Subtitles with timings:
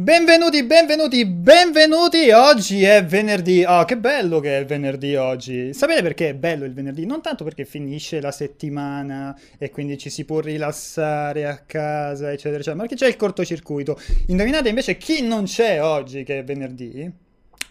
[0.00, 2.30] Benvenuti, benvenuti, benvenuti!
[2.30, 3.64] Oggi è venerdì.
[3.66, 5.74] Oh, che bello che è venerdì oggi.
[5.74, 7.04] Sapete perché è bello il venerdì?
[7.04, 12.60] Non tanto perché finisce la settimana e quindi ci si può rilassare a casa, eccetera,
[12.60, 14.00] eccetera, ma perché c'è il cortocircuito.
[14.28, 17.10] Indovinate invece chi non c'è oggi che è venerdì?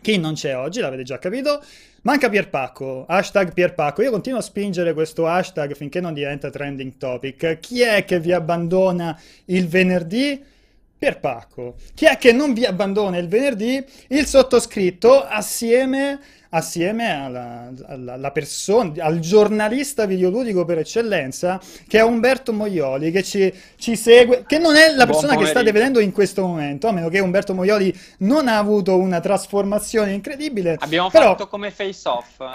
[0.01, 1.63] Chi non c'è oggi, l'avete già capito?
[2.01, 4.01] Manca Pierpacco, hashtag Pierpacco.
[4.01, 7.59] Io continuo a spingere questo hashtag finché non diventa trending topic.
[7.61, 10.55] Chi è che vi abbandona il venerdì?
[10.97, 11.75] Pierpacco.
[11.93, 13.83] Chi è che non vi abbandona il venerdì?
[14.07, 22.03] Il sottoscritto assieme, assieme alla, alla, alla persona, al giornalista videoludico per eccellenza, che è
[22.03, 26.11] Umberto Moioli, che ci, ci segue, che non è la persona che state vedendo in
[26.11, 30.77] questo momento, a meno che Umberto Moioli non ha avuto una trasformazione incredibile.
[30.79, 31.27] Abbiamo però...
[31.27, 32.37] fatto come face off.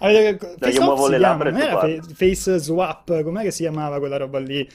[0.00, 4.40] face Dai, off si chiama, non era face swap, com'è che si chiamava quella roba
[4.40, 4.68] lì?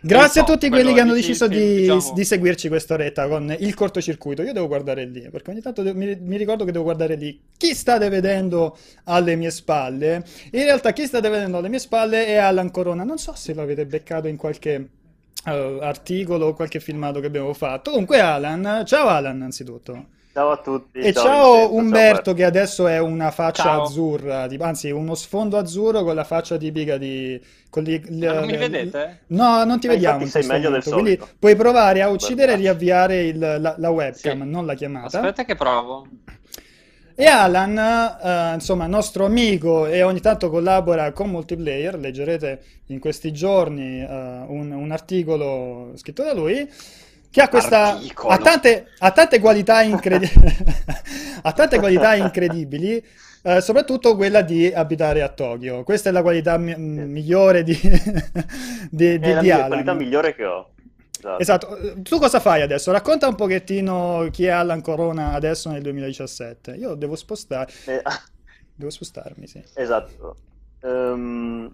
[0.00, 2.12] Grazie a tutti quelli che hanno deciso di, diciamo...
[2.14, 4.42] di, seguirci quest'oretta con il cortocircuito.
[4.42, 7.40] Io devo guardare lì, perché ogni tanto devo, mi, mi, ricordo che devo guardare lì.
[7.56, 10.24] Chi state vedendo alle mie spalle?
[10.52, 13.04] In realtà chi state vedendo alle mie spalle è Alan Corona.
[13.04, 14.88] Non so se l'avete beccato in qualche
[15.44, 17.90] uh, articolo o qualche filmato che abbiamo fatto.
[17.90, 20.16] Comunque Alan, ciao Alan anzitutto.
[20.32, 20.98] Ciao a tutti.
[20.98, 23.82] E ciao, ciao Umberto, ciao che adesso è una faccia ciao.
[23.82, 27.40] azzurra, anzi uno sfondo azzurro con la faccia tipica di...
[27.70, 29.20] Li, li, non mi vedete?
[29.28, 30.26] No, non ti Ma vediamo.
[30.26, 31.24] Sei meglio momento, del solito.
[31.24, 34.48] Quindi puoi provare a uccidere e riavviare il, la, la, webcam, sì.
[34.48, 35.18] non la chiamata.
[35.18, 36.06] Aspetta che provo.
[37.14, 37.76] E Alan,
[38.20, 44.06] uh, insomma, nostro amico e ogni tanto collabora con Multiplayer, leggerete in questi giorni uh,
[44.08, 46.68] un, un articolo scritto da lui
[47.38, 50.32] che ha questa ha tante, ha tante qualità incredibili
[51.42, 53.04] ha tante qualità incredibili
[53.42, 57.78] eh, soprattutto quella di abitare a Tokyo questa è la qualità mi- migliore di,
[58.90, 60.70] di, di, è di la qualità migliore che ho
[61.38, 61.76] esatto.
[61.76, 62.02] esatto.
[62.02, 62.90] tu cosa fai adesso?
[62.90, 68.02] racconta un pochettino chi è Alan Corona adesso nel 2017 io devo spostare eh.
[68.74, 70.36] devo spostarmi sì esatto
[70.80, 71.72] um,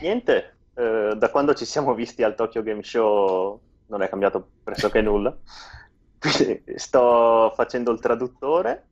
[0.00, 3.60] niente uh, da quando ci siamo visti al Tokyo Game Show
[3.94, 5.36] non è cambiato pressoché nulla.
[6.18, 8.88] Quindi sto facendo il traduttore,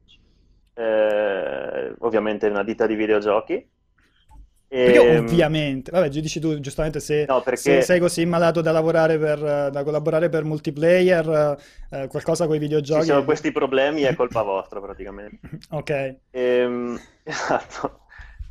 [0.74, 3.70] eh, ovviamente una ditta di videogiochi.
[4.68, 4.94] E...
[4.94, 7.60] Ehm, ovviamente, vabbè, dici tu giustamente se, no, perché...
[7.60, 11.58] se, sei così malato da lavorare per, da collaborare per multiplayer,
[11.90, 13.02] eh, qualcosa con i videogiochi.
[13.02, 15.40] Ci sono questi problemi, è colpa vostra praticamente.
[15.70, 16.16] ok.
[16.30, 18.00] Ehm, esatto.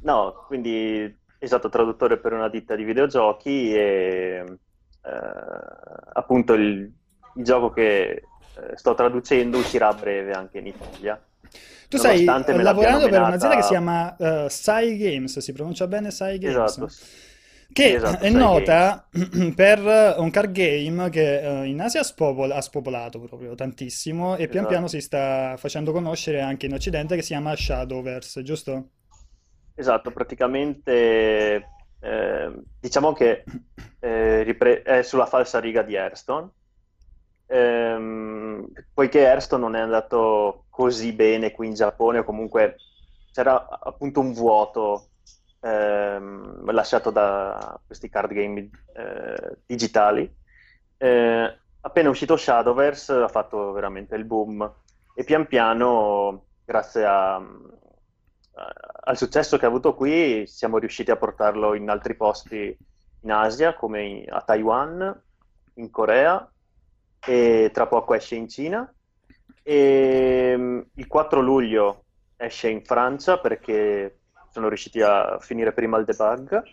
[0.02, 4.44] No, quindi esatto, traduttore per una ditta di videogiochi e
[6.14, 6.92] appunto il,
[7.36, 8.24] il, gioco che eh,
[8.76, 11.22] sto traducendo uscirà a breve anche in Italia.
[11.88, 16.38] Tu stai lavorando per un'azienda che si chiama uh, Sai Games, si pronuncia bene Sai
[16.38, 16.72] Games?
[16.72, 16.90] Esatto.
[17.74, 19.08] Che esatto, è nota
[19.56, 24.50] per un card game che uh, in Asia spopol- ha spopolato proprio tantissimo e esatto.
[24.50, 28.90] pian piano si sta facendo conoscere anche in Occidente che si chiama Shadowverse, giusto?
[29.76, 33.44] Esatto, praticamente eh, diciamo che
[34.00, 36.50] eh, ripre- è sulla falsa riga di Hearthstone,
[37.48, 42.78] ehm, poiché Hearthstone non è andato così bene qui in Giappone, o comunque
[43.32, 45.12] c'era appunto un vuoto
[45.62, 50.30] ehm, lasciato da questi card game eh, digitali.
[50.98, 54.72] Eh, appena uscito Shadowverse ha fatto veramente il boom
[55.14, 57.42] e pian piano, grazie a,
[58.54, 62.76] al successo che ha avuto qui, siamo riusciti a portarlo in altri posti
[63.22, 65.22] in Asia, come in, a Taiwan,
[65.76, 66.50] in Corea
[67.24, 68.92] e tra poco esce in Cina.
[69.64, 74.20] E um, il 4 luglio esce in Francia perché
[74.50, 76.64] sono riusciti a finire prima il debug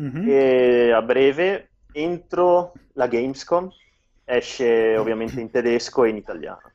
[0.00, 0.28] mm-hmm.
[0.28, 3.70] e a breve entro la Gamescom
[4.24, 6.72] esce ovviamente in tedesco e in italiano.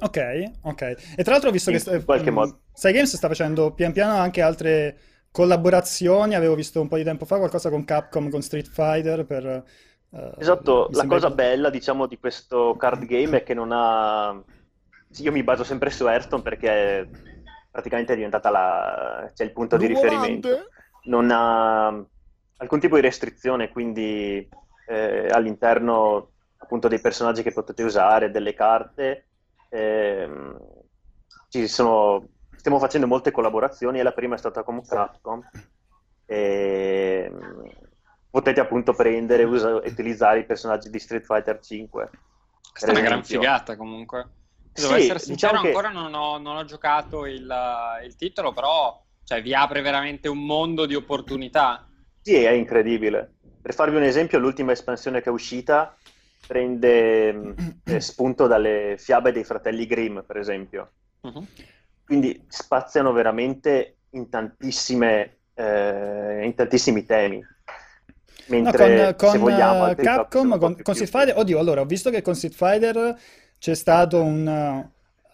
[0.00, 0.82] Ok, ok.
[1.16, 1.96] E tra l'altro ho visto in che...
[1.96, 2.60] In qualche modo.
[2.72, 4.98] Sai Games sta facendo pian piano anche altre
[5.30, 9.64] collaborazioni, avevo visto un po' di tempo fa qualcosa con Capcom, con Street Fighter per...
[10.10, 11.34] Uh, esatto, la cosa che...
[11.34, 14.42] bella diciamo di questo card game è che non ha...
[15.18, 17.08] Io mi baso sempre su Hearthstone perché
[17.70, 19.30] praticamente è diventata la...
[19.34, 20.68] c'è il punto di riferimento.
[21.04, 21.86] Non ha
[22.56, 24.48] alcun tipo di restrizione, quindi
[24.88, 29.29] eh, all'interno appunto dei personaggi che potete usare, delle carte,
[29.70, 30.28] eh,
[31.48, 32.28] ci sono
[32.60, 35.42] stiamo facendo molte collaborazioni e la prima è stata con Capcom.
[36.26, 37.32] E
[38.30, 42.10] potete appunto prendere e utilizzare i personaggi di Street Fighter 5.
[42.70, 44.28] Questa è una gran figata comunque.
[44.72, 45.94] Devo sì, essere sincero, diciamo ancora che...
[45.94, 47.52] non, ho, non, ho, giocato il,
[48.04, 51.88] il titolo, però cioè, vi apre veramente un mondo di opportunità.
[52.20, 53.36] Sì, è incredibile.
[53.60, 55.96] Per farvi un esempio, l'ultima espansione che è uscita
[56.50, 57.54] prende
[57.84, 60.90] eh, spunto dalle fiabe dei fratelli Grimm, per esempio.
[61.20, 61.46] Uh-huh.
[62.04, 67.40] Quindi spaziano veramente in, tantissime, eh, in tantissimi temi.
[68.46, 72.20] Mentre, no, con, con vogliamo, Capcom, con, con Street Fighter, oddio, allora ho visto che
[72.20, 73.16] con Street Fighter
[73.56, 74.90] c'è stato un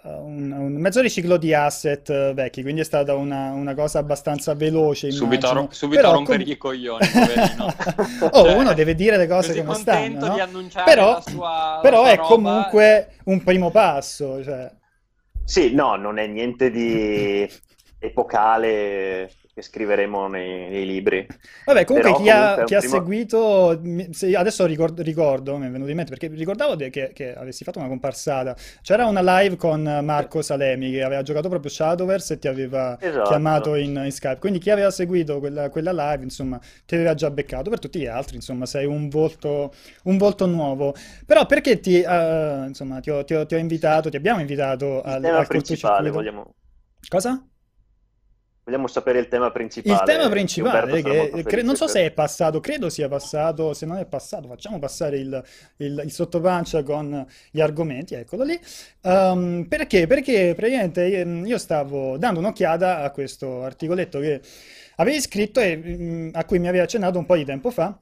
[0.08, 4.54] un, un, mezzo riciclo di asset uh, vecchi, quindi è stata una, una cosa abbastanza
[4.54, 5.10] veloce.
[5.10, 6.52] Subito, ro- subito Però, rompergli com...
[6.52, 7.06] i coglioni.
[8.30, 10.26] oh, cioè, uno deve dire le cose come stanno.
[10.26, 10.36] No?
[10.84, 12.28] Però, sua, però è roba...
[12.28, 14.42] comunque un primo passo.
[14.42, 14.70] Cioè.
[15.44, 17.48] Sì, no, non è niente di
[17.98, 21.26] epocale che scriveremo nei, nei libri.
[21.64, 22.94] Vabbè, comunque Però, chi, comunque ha, chi primo...
[22.94, 27.64] ha, seguito, adesso ricordo, ricordo, mi è venuto in mente perché ricordavo che, che, avessi
[27.64, 28.54] fatto una comparsata.
[28.82, 33.30] C'era una live con Marco Salemi che aveva giocato proprio Shadowverse e ti aveva esatto.
[33.30, 34.40] chiamato in, in, Skype.
[34.40, 37.70] Quindi chi aveva seguito quella, quella, live, insomma, ti aveva già beccato.
[37.70, 39.72] Per tutti gli altri, insomma, sei un volto,
[40.02, 40.94] un volto nuovo.
[41.24, 45.00] Però perché ti, uh, insomma, ti ho, ti, ho, ti ho, invitato, ti abbiamo invitato
[45.00, 46.52] al, al principale, vogliamo...
[47.08, 47.42] Cosa?
[48.66, 49.94] Vogliamo sapere il tema principale.
[49.94, 53.96] Il tema principale, che, cre- non so se è passato, credo sia passato, se non
[53.98, 55.40] è passato facciamo passare il,
[55.76, 58.58] il, il sottopancia con gli argomenti, eccolo lì.
[59.02, 60.08] Um, perché?
[60.08, 64.40] Perché praticamente ehm, io stavo dando un'occhiata a questo articoletto che
[64.96, 67.96] avevi scritto e mm, a cui mi avevi accennato un po' di tempo fa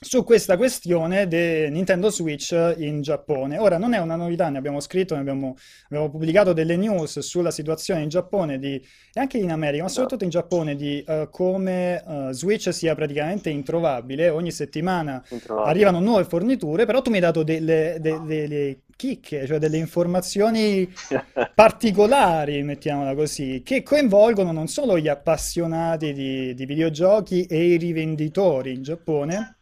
[0.00, 3.58] su questa questione di Nintendo Switch in Giappone.
[3.58, 5.56] Ora non è una novità, ne abbiamo scritto, ne abbiamo,
[5.86, 10.22] abbiamo pubblicato delle news sulla situazione in Giappone di, e anche in America, ma soprattutto
[10.22, 14.28] in Giappone di uh, come uh, Switch sia praticamente introvabile.
[14.28, 15.70] Ogni settimana introvabile.
[15.70, 20.88] arrivano nuove forniture, però tu mi hai dato delle, delle, delle chicche, cioè delle informazioni
[21.54, 28.74] particolari, mettiamola così, che coinvolgono non solo gli appassionati di, di videogiochi e i rivenditori
[28.74, 29.57] in Giappone,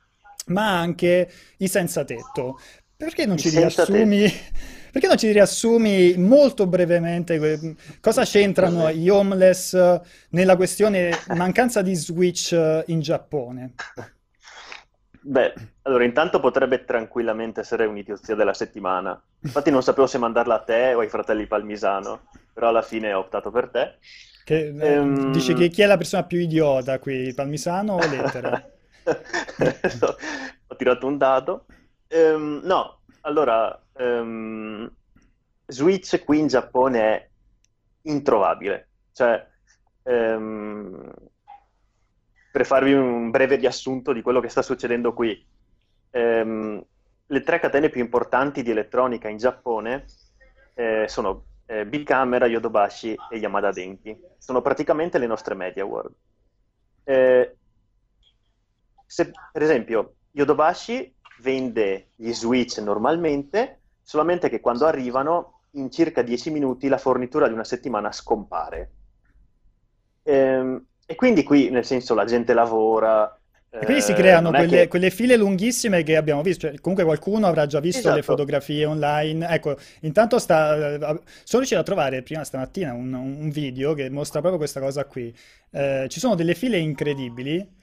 [0.46, 2.58] ma anche i senza tetto.
[2.96, 4.30] Perché non ci riassumi?
[4.96, 10.00] Perché non ci riassumi molto brevemente cosa c'entrano gli homeless
[10.30, 12.56] nella questione mancanza di Switch
[12.86, 13.74] in Giappone?
[15.20, 15.52] Beh,
[15.82, 19.20] allora intanto potrebbe tranquillamente essere un'idiozia della settimana.
[19.40, 23.18] Infatti non sapevo se mandarla a te o ai fratelli Palmisano, però alla fine ho
[23.18, 23.96] optato per te.
[24.44, 25.32] Che, um...
[25.32, 28.70] Dice che chi è la persona più idiota qui, Palmisano o Lettera?
[30.66, 31.66] ho tirato un dado.
[32.08, 34.90] Um, no, allora, um,
[35.66, 37.28] Switch qui in Giappone è
[38.02, 38.88] introvabile.
[39.12, 39.46] Cioè,
[40.04, 41.12] um,
[42.52, 45.46] per farvi un breve riassunto di quello che sta succedendo qui,
[47.28, 50.06] le tre catene più importanti di elettronica in Giappone
[50.74, 54.16] eh, sono eh, Bicamera, Yodobashi e Yamada Denki.
[54.38, 56.14] Sono praticamente le nostre media world.
[57.04, 57.56] Eh,
[59.06, 66.50] se, per esempio, Yodobashi vende gli Switch normalmente, solamente che quando arrivano, in circa 10
[66.50, 68.90] minuti, la fornitura di una settimana scompare.
[70.22, 73.38] Ehm, e quindi qui, nel senso, la gente lavora,
[73.78, 74.88] e quindi si creano quelle, che...
[74.88, 76.66] quelle, file lunghissime che abbiamo visto.
[76.66, 78.16] Cioè, comunque qualcuno avrà già visto esatto.
[78.16, 79.46] le fotografie online.
[79.48, 81.18] Ecco, intanto sta, eh, sono
[81.58, 85.34] riuscito a trovare prima stamattina un, un video che mostra proprio questa cosa qui.
[85.70, 87.74] Eh, ci sono delle file incredibili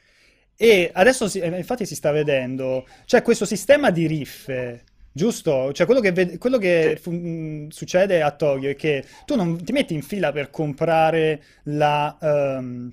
[0.56, 5.72] e adesso si, eh, infatti si sta vedendo, cioè questo sistema di riffe, giusto?
[5.74, 9.64] Cioè quello che, ved- quello che fu- mm, succede a Tokyo è che tu non
[9.64, 12.92] ti metti in fila per comprare la, um,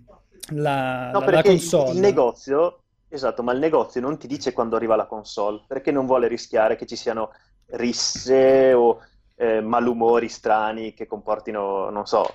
[0.53, 1.93] la, no, la, la console.
[1.93, 6.07] Il negozio, esatto, ma il negozio non ti dice quando arriva la console, perché non
[6.07, 7.31] vuole rischiare che ci siano
[7.73, 9.01] risse o
[9.37, 12.35] eh, malumori strani che comportino, non so,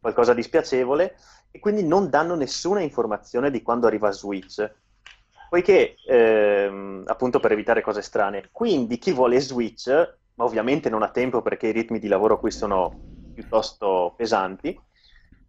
[0.00, 1.16] qualcosa di spiacevole
[1.54, 4.68] e quindi non danno nessuna informazione di quando arriva Switch,
[5.48, 8.48] poiché ehm, appunto per evitare cose strane.
[8.50, 9.88] Quindi chi vuole Switch,
[10.34, 12.92] ma ovviamente non ha tempo perché i ritmi di lavoro qui sono
[13.32, 14.76] piuttosto pesanti,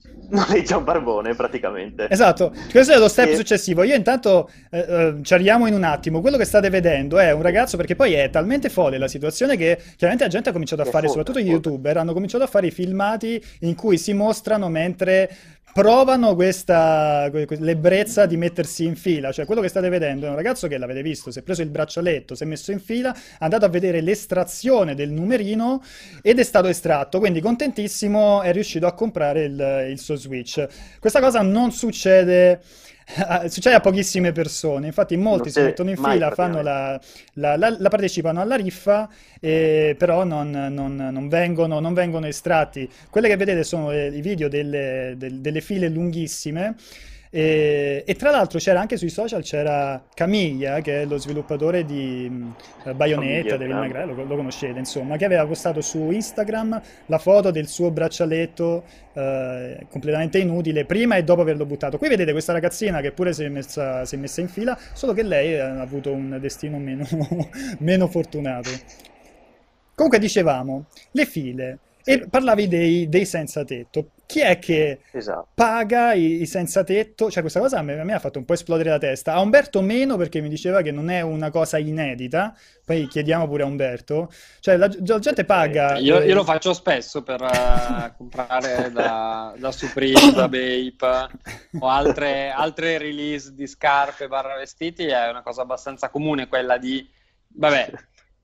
[0.30, 2.08] noleggia un barbone praticamente.
[2.08, 3.36] Esatto, questo è lo step e...
[3.36, 3.82] successivo.
[3.82, 6.22] Io intanto eh, eh, ci arriviamo in un attimo.
[6.22, 9.76] Quello che state vedendo è un ragazzo, perché poi è talmente folle la situazione che
[9.96, 12.68] chiaramente la gente ha cominciato a fare, folle, soprattutto gli youtuber, hanno cominciato a fare
[12.68, 15.36] i filmati in cui si mostrano mentre
[15.76, 19.34] provano questa l'ebbrezza di mettersi in fila.
[19.34, 21.68] Cioè, quello che state vedendo è un ragazzo che l'avete visto, si è preso il
[21.68, 25.84] braccialetto, si è messo in fila, è andato a vedere l'estrazione del numerino
[26.22, 27.20] ed è stato estratto.
[27.20, 30.66] Quindi, contentissimo, è riuscito a comprare il, il suo Switch.
[30.98, 32.62] Questa cosa non succede
[33.48, 37.00] succede a pochissime persone, infatti molti si mettono in fila, fanno la,
[37.34, 39.08] la, la, la, partecipano alla riffa,
[39.40, 42.90] e, però non, non, non, vengono, non, vengono, estratti.
[43.10, 46.76] Quelle che vedete sono i video delle, del, delle file lunghissime
[47.36, 52.32] E, e, tra l'altro c'era anche sui social c'era Camiglia, che è lo sviluppatore di
[52.86, 57.18] uh, Bayonetta, Devil May Cry, lo, lo, conoscete insomma, che aveva postato su Instagram la
[57.18, 61.98] foto del suo braccialetto uh, completamente inutile prima e dopo averlo buttato.
[61.98, 65.12] Qui vedete questa ragazzina che pure si è messa, si è messa in fila, solo
[65.12, 67.06] che lei ha avuto un destino meno,
[67.80, 68.70] meno fortunato.
[69.94, 71.80] Comunque dicevamo, le file.
[72.08, 74.12] E parlavi dei, dei senza tetto.
[74.28, 75.48] Chi è che esatto.
[75.56, 77.32] paga i, i, senza tetto?
[77.32, 79.34] Cioè, questa cosa a me, a me, ha fatto un po' esplodere la testa.
[79.34, 82.56] A Umberto meno perché mi diceva che non è una cosa inedita.
[82.86, 84.32] Poi chiediamo pure a Umberto.
[84.60, 85.96] Cioè, la, la gente paga.
[85.96, 91.30] Eh, io, io, lo faccio spesso per uh, comprare da, da, Supreme, da Bape
[91.80, 95.06] o altre, altre release di scarpe barra vestiti.
[95.06, 97.08] È una cosa abbastanza comune quella di.
[97.48, 97.90] Vabbè,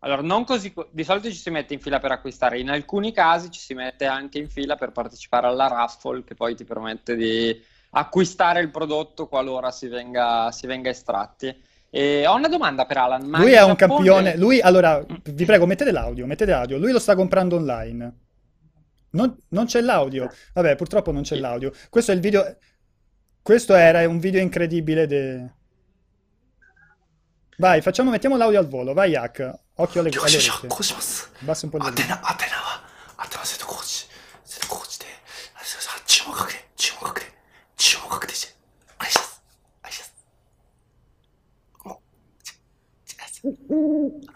[0.03, 3.49] allora, non così, di solito ci si mette in fila per acquistare, in alcuni casi
[3.51, 7.59] ci si mette anche in fila per partecipare alla raffle che poi ti permette di
[7.91, 11.55] acquistare il prodotto qualora si venga, si venga estratti.
[11.93, 13.27] E ho una domanda per Alan.
[13.27, 13.95] Ma lui è un Giappone...
[13.95, 14.37] campione.
[14.37, 16.77] Lui, allora, vi prego, mettete l'audio, mettete l'audio.
[16.77, 18.13] Lui lo sta comprando online.
[19.11, 20.31] Non, non c'è l'audio.
[20.53, 21.41] Vabbè, purtroppo non c'è sì.
[21.41, 21.73] l'audio.
[21.89, 22.57] Questo è il video.
[23.41, 25.05] Questo era un video incredibile.
[25.05, 25.53] De...
[27.57, 28.93] Vai, facciamo, mettiamo l'audio al volo.
[28.93, 29.59] Vai, Yak.
[29.81, 31.31] Ok, eu 領収書発行します。
[31.41, 32.83] バスンポリ宛名、宛名は、
[33.17, 34.07] 宛名は瀬戸康史。
[34.45, 35.05] 瀬戸康史で、
[36.05, 37.27] 注文確定、注文確定、
[37.77, 38.53] 注文確定して、
[38.99, 39.41] お願いします。
[41.83, 41.99] お
[42.43, 42.53] ち、
[43.07, 44.30] ち、ち、ち、ち、ち、ち、ち、ち、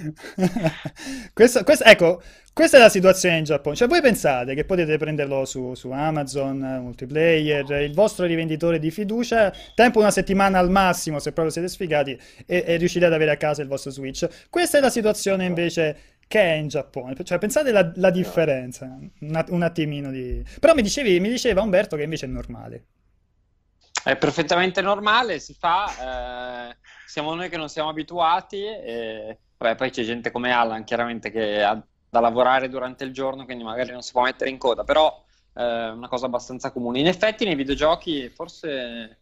[1.32, 3.76] questo, questo, ecco, questa è la situazione in Giappone.
[3.76, 9.52] Cioè, voi pensate che potete prenderlo su, su Amazon, multiplayer, il vostro rivenditore di fiducia,
[9.74, 13.36] tempo una settimana al massimo, se proprio siete sfigati, e, e riuscite ad avere a
[13.36, 14.28] casa il vostro Switch.
[14.48, 17.14] Questa è la situazione invece che è in Giappone.
[17.22, 18.84] Cioè, pensate la, la differenza,
[19.20, 20.44] un, un attimino di...
[20.60, 22.84] Però mi, dicevi, mi diceva Umberto che invece è normale.
[24.02, 26.76] È perfettamente normale, si fa, eh,
[27.10, 31.60] siamo noi che non siamo abituati e vabbè, poi c'è gente come Alan chiaramente che
[31.60, 35.24] ha da lavorare durante il giorno, quindi magari non si può mettere in coda, però
[35.52, 37.00] è eh, una cosa abbastanza comune.
[37.00, 39.18] In effetti nei videogiochi forse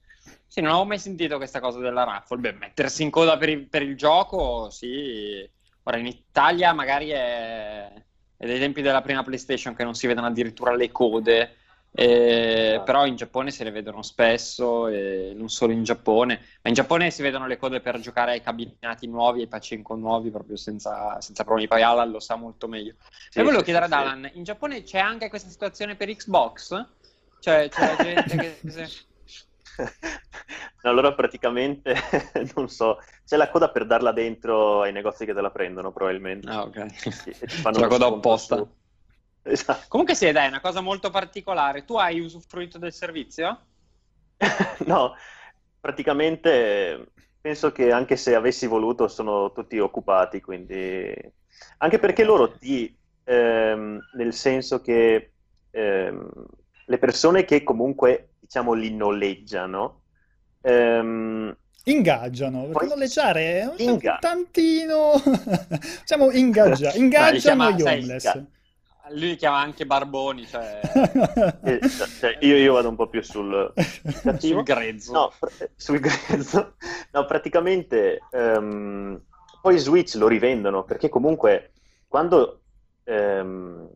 [0.46, 3.66] sì, non avevo mai sentito questa cosa della raffle, beh, mettersi in coda per il,
[3.68, 5.48] per il gioco, sì.
[5.84, 7.90] Ora in Italia magari è,
[8.36, 11.56] è dei tempi della prima PlayStation che non si vedono addirittura le code
[11.90, 12.80] eh, ah.
[12.80, 17.10] Però in Giappone se le vedono spesso, e non solo in Giappone, ma in Giappone
[17.10, 21.44] si vedono le code per giocare ai cabinati nuovi, ai pachinko nuovi, proprio senza, senza
[21.44, 21.68] problemi.
[21.68, 22.94] Poi Alan lo sa molto meglio.
[23.30, 26.14] Sì, e volevo sì, chiedere sì, ad Alan, in Giappone c'è anche questa situazione per
[26.14, 26.86] Xbox?
[27.40, 28.88] Cioè c'è gente che...
[30.82, 31.94] allora praticamente
[32.56, 36.48] non so, c'è la coda per darla dentro ai negozi che te la prendono probabilmente.
[36.48, 36.76] Ah ok.
[37.40, 38.56] E fanno la coda apposta.
[38.56, 38.68] Su.
[39.48, 39.86] Esatto.
[39.88, 41.84] Comunque sì, dai, è una cosa molto particolare.
[41.84, 43.60] Tu hai usufruito del servizio?
[44.86, 45.14] no,
[45.80, 51.14] praticamente penso che anche se avessi voluto sono tutti occupati, quindi...
[51.78, 52.94] Anche perché loro ti...
[53.24, 55.32] Ehm, nel senso che
[55.70, 56.30] ehm,
[56.86, 60.02] le persone che comunque, diciamo, li noleggiano...
[60.62, 62.88] Ehm, ingaggiano perché poi...
[62.88, 64.18] noleggiare è un Inga...
[64.20, 65.12] tantino
[66.00, 66.92] diciamo ingaggia...
[66.92, 68.44] ingaggiano gli homeless sai,
[69.10, 70.80] lui li chiama anche Barboni, cioè...
[71.64, 73.72] eh, cioè io, io, vado un po' più sul,
[74.38, 75.12] sul grezzo.
[75.12, 75.32] No,
[75.76, 76.74] sul grezzo.
[77.12, 79.20] No, praticamente um,
[79.60, 81.72] poi Switch lo rivendono, perché comunque
[82.06, 82.62] quando
[83.04, 83.88] um,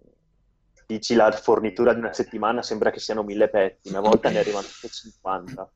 [0.87, 4.67] dici la fornitura di una settimana sembra che siano mille petti, una volta ne arrivano
[4.67, 5.73] 50.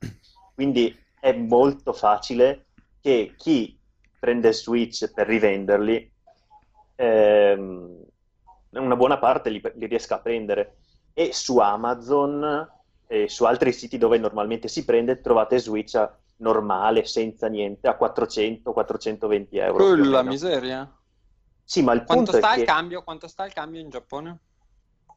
[0.53, 2.67] Quindi è molto facile
[3.01, 3.79] che chi
[4.19, 6.11] prende Switch per rivenderli...
[6.95, 8.05] Ehm,
[8.71, 10.77] una buona parte li, li riesca a prendere.
[11.13, 12.69] E su Amazon
[13.07, 19.47] e su altri siti dove normalmente si prende trovate Switch normale, senza niente, a 400-420
[19.51, 19.83] euro.
[19.83, 20.91] Quella miseria.
[21.63, 23.03] Sì, ma il quanto punto sta il cambio?
[23.03, 24.39] Quanto sta il cambio in Giappone?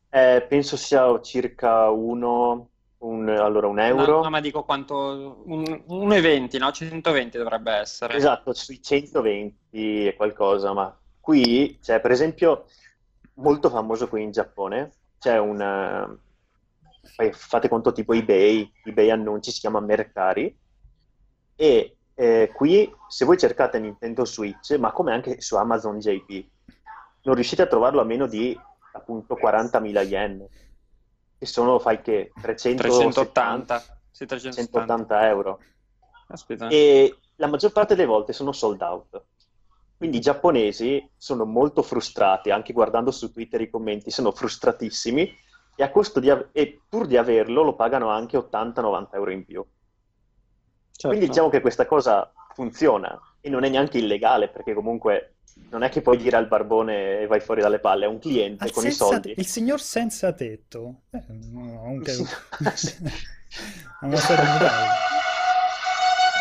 [0.09, 2.67] Eh, penso sia circa uno, un
[3.01, 4.17] un, allora, un euro.
[4.17, 5.43] No, no, ma dico quanto...
[5.45, 6.71] Un, 1,20, no?
[6.71, 8.15] 120 dovrebbe essere.
[8.15, 12.67] Esatto, sui 120 e qualcosa, ma qui c'è per esempio
[13.41, 16.19] molto famoso qui in Giappone, c'è un...
[17.33, 20.57] fate conto tipo eBay, eBay annunci, si chiama Mercari,
[21.57, 26.47] e eh, qui se voi cercate Nintendo Switch, ma come anche su Amazon JP,
[27.23, 28.59] non riuscite a trovarlo a meno di
[28.93, 30.47] appunto 40.000 yen,
[31.39, 35.61] che sono, fai che, 300, 380, sì, 380 euro.
[36.29, 36.69] Aspetta.
[36.69, 39.25] E la maggior parte delle volte sono sold out.
[40.01, 45.31] Quindi i giapponesi sono molto frustrati, anche guardando su Twitter i commenti, sono frustratissimi
[45.77, 49.45] e, a costo di av- e pur di averlo lo pagano anche 80-90 euro in
[49.45, 49.63] più.
[50.91, 51.09] Certo.
[51.09, 55.35] Quindi diciamo che questa cosa funziona e non è neanche illegale perché comunque
[55.69, 58.65] non è che puoi dire al barbone e vai fuori dalle palle, è un cliente
[58.65, 59.35] al con senza, i soldi.
[59.37, 61.03] Il signor senza tetto.
[61.11, 62.13] Eh, no, anche...
[64.01, 64.45] una storia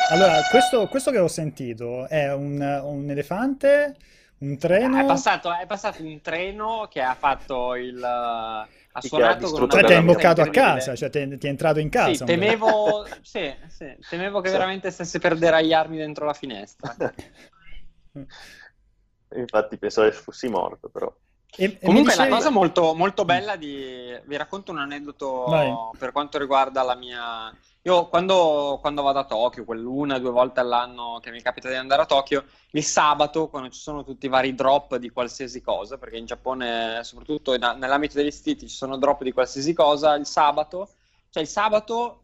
[0.10, 3.96] allora, questo, questo, che ho sentito è un, un elefante,
[4.40, 5.00] un treno...
[5.00, 8.04] È passato, è passato, un treno che ha fatto il...
[8.04, 11.90] Ha suonato con Cioè ti è imboccato a casa, cioè ti, ti è entrato in
[11.90, 12.14] casa.
[12.14, 14.54] Sì, temevo, sì, sì, temevo che sì.
[14.54, 16.96] veramente stesse per deragliarmi dentro la finestra.
[19.36, 21.16] Infatti pensavo che fossi morto, però.
[21.56, 22.30] E, Comunque dicevi...
[22.30, 24.18] la cosa molto, molto bella di...
[24.26, 25.74] Vi racconto un aneddoto Vai.
[25.98, 27.54] per quanto riguarda la mia
[27.84, 31.76] io quando, quando, vado a Tokyo, quell'una o due volte all'anno che mi capita di
[31.76, 35.98] andare a Tokyo, il sabato, quando ci sono tutti i vari drop di qualsiasi cosa,
[35.98, 40.26] perché in Giappone, soprattutto in, nell'ambito degli stiti, ci sono drop di qualsiasi cosa, il
[40.26, 40.90] sabato,
[41.30, 42.24] cioè il sabato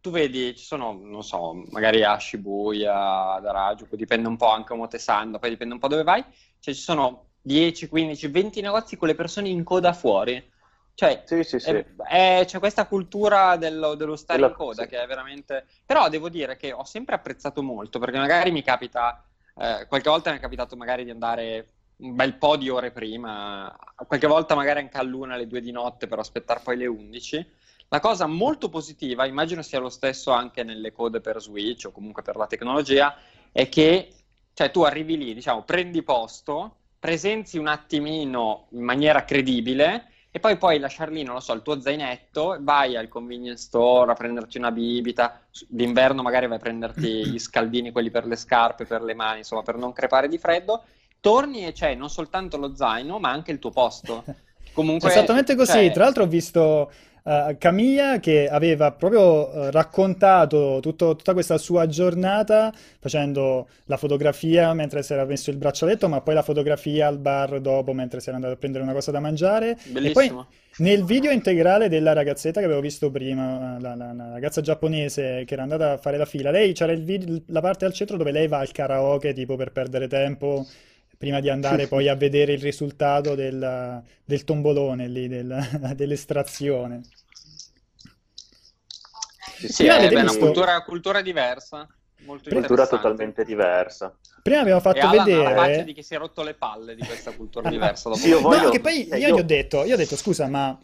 [0.00, 4.72] tu vedi, ci sono, non so, magari a Shibuya, ad Harajuku, dipende un po' anche
[4.72, 6.24] a Motesando, poi dipende un po' dove vai,
[6.58, 10.54] cioè ci sono 10, 15, 20 negozi con le persone in coda fuori
[10.96, 11.68] cioè, sì, sì, sì.
[11.68, 14.50] È, è, c'è questa cultura dello, dello stare Della...
[14.50, 15.66] in coda che è veramente...
[15.84, 19.22] Però devo dire che ho sempre apprezzato molto, perché magari mi capita,
[19.58, 23.76] eh, qualche volta mi è capitato magari di andare un bel po' di ore prima,
[24.06, 27.46] qualche volta magari anche all'una, alle due di notte per aspettare poi le 11.
[27.88, 32.22] La cosa molto positiva, immagino sia lo stesso anche nelle code per Switch o comunque
[32.22, 33.14] per la tecnologia,
[33.52, 34.14] è che
[34.54, 40.56] cioè, tu arrivi lì, diciamo, prendi posto, presenzi un attimino in maniera credibile e poi
[40.56, 44.58] puoi lasciar lì, non lo so, il tuo zainetto, vai al convenience store a prenderti
[44.58, 49.14] una bibita, d'inverno magari vai a prenderti gli scaldini, quelli per le scarpe, per le
[49.14, 50.82] mani, insomma, per non crepare di freddo,
[51.20, 54.24] torni e c'è non soltanto lo zaino, ma anche il tuo posto.
[54.74, 55.92] Comunque, Esattamente così, cioè...
[55.92, 56.90] tra l'altro ho visto
[57.26, 64.72] uh, Camilla che aveva proprio uh, raccontato tutto, tutta questa sua giornata facendo la fotografia
[64.72, 68.28] mentre si era messo il braccialetto, ma poi la fotografia al bar dopo mentre si
[68.28, 69.76] era andato a prendere una cosa da mangiare.
[69.86, 70.08] Bellissimo.
[70.08, 70.44] E poi
[70.78, 75.54] nel video integrale della ragazzetta che avevo visto prima, la, la, la, ragazza giapponese che
[75.54, 78.46] era andata a fare la fila, lei c'era video, la parte al centro dove lei
[78.46, 80.66] va al karaoke tipo per perdere tempo
[81.16, 85.56] prima di andare poi a vedere il risultato del, del tombolone lì, del,
[85.96, 87.00] dell'estrazione.
[89.56, 91.88] Sì, sì è beh, una cultura, cultura diversa.
[92.24, 94.16] Molto cultura totalmente diversa.
[94.42, 95.42] Prima abbiamo fatto e vedere.
[95.42, 98.12] la faccia di chi si è rotto le palle di questa cultura diversa.
[98.14, 98.62] sì, io voglio...
[98.62, 99.36] No, che poi eh, io, io...
[99.36, 100.78] Gli ho detto, io ho detto, scusa, ma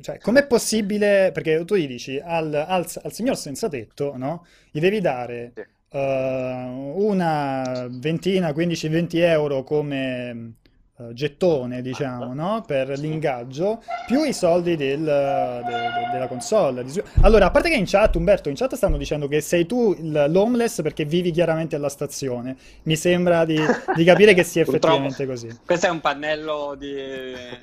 [0.00, 1.30] cioè, com'è possibile?
[1.32, 4.46] Perché tu gli dici al, al, al signor senza tetto, no?
[4.70, 10.54] Gli devi dare sì uh, una ventina, 15-20 euro come
[10.98, 12.62] uh, gettone, diciamo, no?
[12.66, 16.84] per l'ingaggio, più i soldi del, de, de, della console.
[17.22, 20.82] Allora, a parte che in chat, Umberto, in chat stanno dicendo che sei tu l'homeless
[20.82, 22.56] perché vivi chiaramente alla stazione.
[22.82, 23.58] Mi sembra di,
[23.94, 25.48] di capire che sia effettivamente così.
[25.64, 26.94] Questo è un pannello di,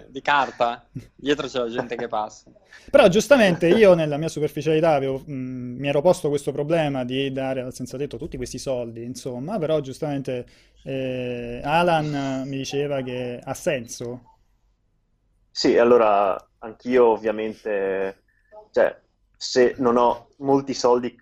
[0.07, 2.51] di carta, dietro c'è la gente che passa.
[2.89, 7.61] Però giustamente io nella mia superficialità avevo, mh, mi ero posto questo problema di dare
[7.61, 10.45] al senza tetto tutti questi soldi, insomma, però giustamente
[10.85, 14.37] eh, Alan mi diceva che ha senso.
[15.49, 18.23] Sì, allora anch'io ovviamente,
[18.71, 18.95] cioè,
[19.35, 21.19] se non ho molti soldi,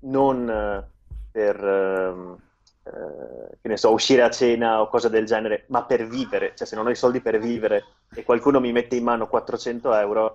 [0.00, 0.86] non
[1.32, 2.36] per, ehm,
[2.84, 6.66] eh, che ne so, uscire a cena o cose del genere, ma per vivere, cioè
[6.66, 10.34] se non ho i soldi per vivere e qualcuno mi mette in mano 400 euro,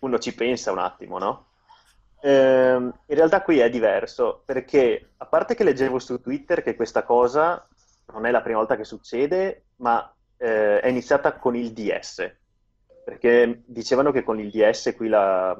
[0.00, 1.46] uno ci pensa un attimo, no?
[2.20, 7.04] Eh, in realtà qui è diverso perché a parte che leggevo su Twitter che questa
[7.04, 7.66] cosa
[8.12, 12.30] non è la prima volta che succede, ma eh, è iniziata con il DS,
[13.04, 15.56] perché dicevano che con il DS qui la,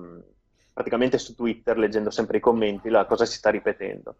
[0.72, 4.16] praticamente su Twitter, leggendo sempre i commenti, la cosa si sta ripetendo.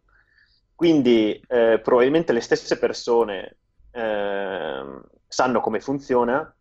[0.74, 3.56] Quindi eh, probabilmente le stesse persone
[3.90, 6.54] eh, sanno come funziona,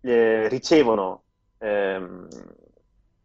[0.00, 1.24] eh, ricevono
[1.58, 2.28] ehm,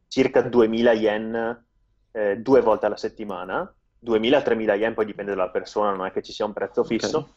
[0.08, 1.66] circa 2000 yen
[2.12, 3.74] eh, due volte alla settimana,
[4.06, 7.18] 2000-3000 yen, poi dipende dalla persona, non è che ci sia un prezzo fisso.
[7.18, 7.34] Okay.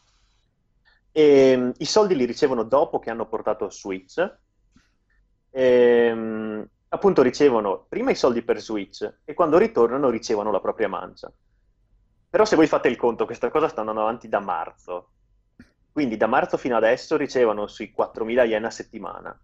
[1.17, 4.37] E, um, I soldi li ricevono dopo che hanno portato Switch.
[5.49, 10.87] E, um, appunto ricevono prima i soldi per Switch e quando ritornano ricevono la propria
[10.87, 11.33] mancia.
[12.29, 15.09] Però se voi fate il conto, questa cosa sta andando avanti da marzo.
[15.91, 19.35] Quindi da marzo fino adesso ricevono sui 4.000 yen a settimana.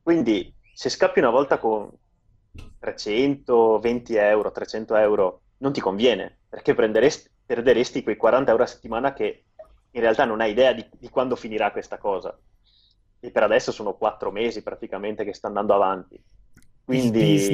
[0.00, 1.90] Quindi se scappi una volta con
[2.78, 9.46] 320 euro, 300 euro, non ti conviene, perché perderesti quei 40 euro a settimana che
[9.94, 12.36] in realtà non hai idea di, di quando finirà questa cosa.
[13.20, 16.22] E per adesso sono quattro mesi praticamente che sta andando avanti.
[16.84, 17.48] Quindi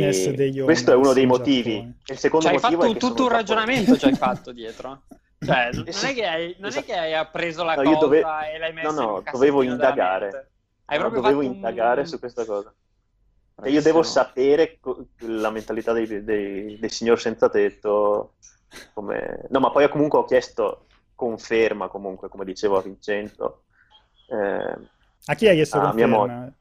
[0.65, 1.95] questo è uno dei motivi.
[2.07, 5.03] Il secondo cioè, motivo hai fatto tutto un ragionamento ci hai fatto dietro.
[5.39, 8.19] Cioè, non, è che hai, non è che hai appreso la no, cosa dove...
[8.19, 10.51] e l'hai messa No, no, dovevo indagare.
[10.87, 12.07] Hai no, dovevo indagare un...
[12.07, 12.75] su questa cosa.
[13.63, 14.81] E io devo sapere
[15.19, 18.35] la mentalità dei, dei, dei signor senza tetto.
[18.95, 19.47] Come...
[19.51, 20.87] No, ma poi comunque ho chiesto
[21.21, 23.65] conferma, comunque, come dicevo a Vincenzo.
[24.29, 24.89] Eh,
[25.27, 26.07] a chi hai chiesto conferma?
[26.07, 26.55] Mia moglie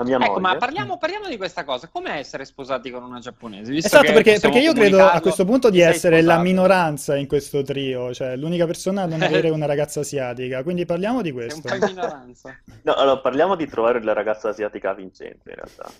[0.00, 0.40] a mia ecco, moglie.
[0.40, 1.88] ma parliamo, parliamo, di questa cosa.
[1.88, 3.70] Come essere sposati con una giapponese?
[3.70, 6.38] Visto esatto, perché, perché, io credo a questo punto di essere sposato.
[6.38, 10.62] la minoranza in questo trio, cioè l'unica persona a non avere una ragazza asiatica.
[10.62, 11.68] Quindi parliamo di questo.
[11.68, 12.58] È un po' minoranza.
[12.82, 15.90] no, allora parliamo di trovare la ragazza asiatica vincente, in realtà.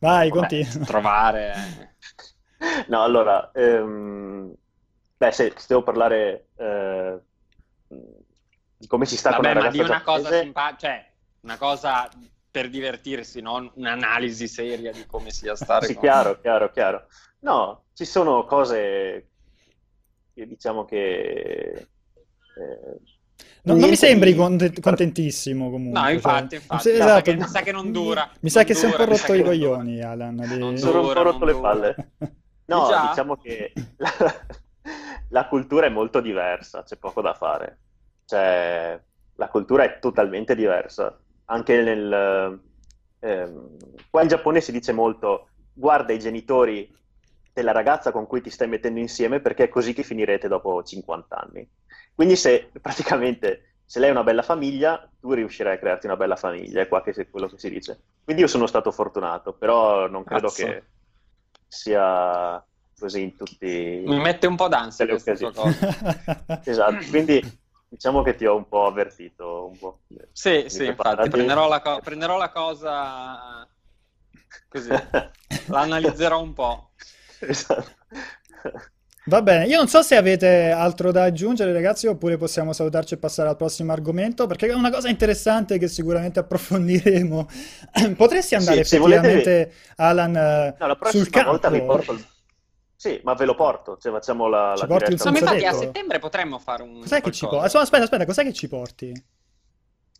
[0.00, 0.84] Vai, continua.
[0.84, 1.54] Trovare.
[2.88, 4.52] no, allora, ehm...
[5.16, 7.18] beh, se, se devo parlare eh...
[8.76, 10.28] di come si sta Vabbè, con la ragazza ma di una giapponese...
[10.28, 12.08] cosa simpatica, cioè una cosa
[12.50, 15.86] per divertirsi, non un'analisi seria di come sia stare.
[15.86, 16.02] sì, con...
[16.02, 17.06] chiaro, chiaro, chiaro.
[17.40, 19.28] No, ci sono cose
[20.34, 21.88] che diciamo che...
[22.56, 23.00] Eh,
[23.62, 26.00] non, non mi sembri contentissimo comunque.
[26.00, 26.90] No, infatti, cioè, infatti.
[26.90, 27.34] Esatto.
[27.34, 28.30] mi sa che non dura.
[28.40, 30.36] Mi sa che sei un po' rotto i coglioni, Alan.
[30.36, 30.56] Di...
[30.56, 32.12] Non sono un po' rotto le palle.
[32.66, 34.46] No, diciamo che la,
[35.28, 37.78] la, cultura è molto diversa, c'è poco da fare.
[38.24, 39.00] Cioè,
[39.36, 42.60] la cultura è totalmente diversa anche nel...
[43.20, 43.76] Ehm,
[44.10, 46.94] qua in Giappone si dice molto guarda i genitori
[47.52, 51.36] della ragazza con cui ti stai mettendo insieme perché è così che finirete dopo 50
[51.36, 51.68] anni.
[52.14, 56.34] Quindi se praticamente se lei è una bella famiglia, tu riuscirai a crearti una bella
[56.34, 58.00] famiglia, è qua che è quello che si dice.
[58.24, 60.64] Quindi io sono stato fortunato, però non credo Cazzo.
[60.64, 60.84] che
[61.68, 62.64] sia
[62.98, 66.60] così in tutti Mi mette un po' d'ansia questa cosa.
[66.64, 69.68] esatto, quindi Diciamo che ti ho un po' avvertito.
[69.70, 70.00] Un po'.
[70.32, 73.66] Sì, Mi sì, infatti, prenderò la, co- prenderò la cosa
[74.68, 74.90] così,
[75.66, 76.90] l'analizzerò un po'.
[77.40, 77.94] Esatto.
[79.28, 83.18] Va bene, io non so se avete altro da aggiungere ragazzi oppure possiamo salutarci e
[83.18, 87.48] passare al prossimo argomento perché è una cosa interessante che sicuramente approfondiremo.
[88.16, 89.72] Potresti andare sì, effettivamente, volete...
[89.96, 90.32] Alan,
[90.78, 91.50] no, la sul campo?
[91.50, 92.24] volta vi porto il
[92.96, 95.30] sì, ma ve lo porto, cioè facciamo la, ci la porti diretta.
[95.30, 97.76] Ma infatti a settembre potremmo fare un Cos'è che ci porti?
[97.76, 99.24] Aspetta, aspetta, cos'è che ci porti?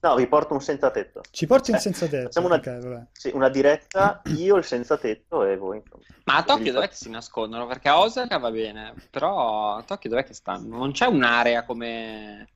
[0.03, 1.23] No, vi porto un senza tetto.
[1.31, 2.27] Ci porti un eh, senza tetto?
[2.27, 5.83] Facciamo una, okay, sì, una diretta, io il senza tetto e voi.
[6.25, 7.67] Ma a Tokyo dov'è che si nascondono?
[7.67, 10.77] Perché a Osaka va bene, però a Tokyo dov'è che stanno?
[10.77, 12.49] Non c'è un'area come,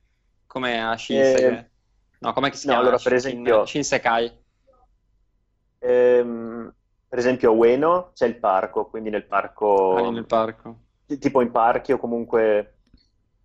[0.45, 1.43] come a Shinsekai?
[1.43, 1.69] Eh,
[2.19, 2.87] no, com'è che si no, chiama?
[2.87, 3.65] allora per esempio...
[3.65, 4.39] Shinsekai.
[5.79, 6.73] Ehm,
[7.11, 9.95] per esempio a Ueno c'è il parco, quindi nel parco...
[9.95, 10.77] Ah, nel parco.
[11.19, 12.75] Tipo in parchi o comunque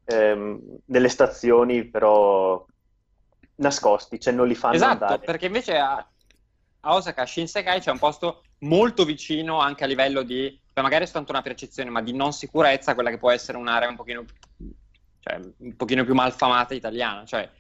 [0.05, 2.65] ehm, nelle stazioni, però
[3.57, 5.19] nascosti, cioè non li fanno esatto, andare.
[5.19, 10.23] perché invece a, a Osaka, a Shinsekai, c'è un posto molto vicino anche a livello
[10.23, 13.89] di, magari è soltanto una percezione, ma di non sicurezza, quella che può essere un'area
[13.89, 14.25] un pochino,
[15.19, 17.51] cioè, un pochino più malfamata italiana, cioè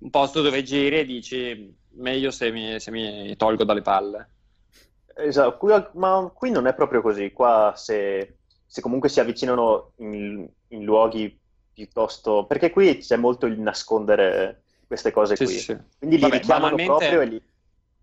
[0.00, 4.32] un posto dove giri e dici meglio se mi, se mi tolgo dalle palle.
[5.18, 7.32] Esatto, qui, ma qui non è proprio così.
[7.32, 11.38] Qua se, se comunque si avvicinano in, in, luoghi
[11.72, 12.44] piuttosto...
[12.44, 15.54] Perché qui c'è molto il nascondere queste cose sì, qui.
[15.54, 15.76] Sì.
[15.98, 17.42] Quindi li Vabbè, richiamano proprio e li...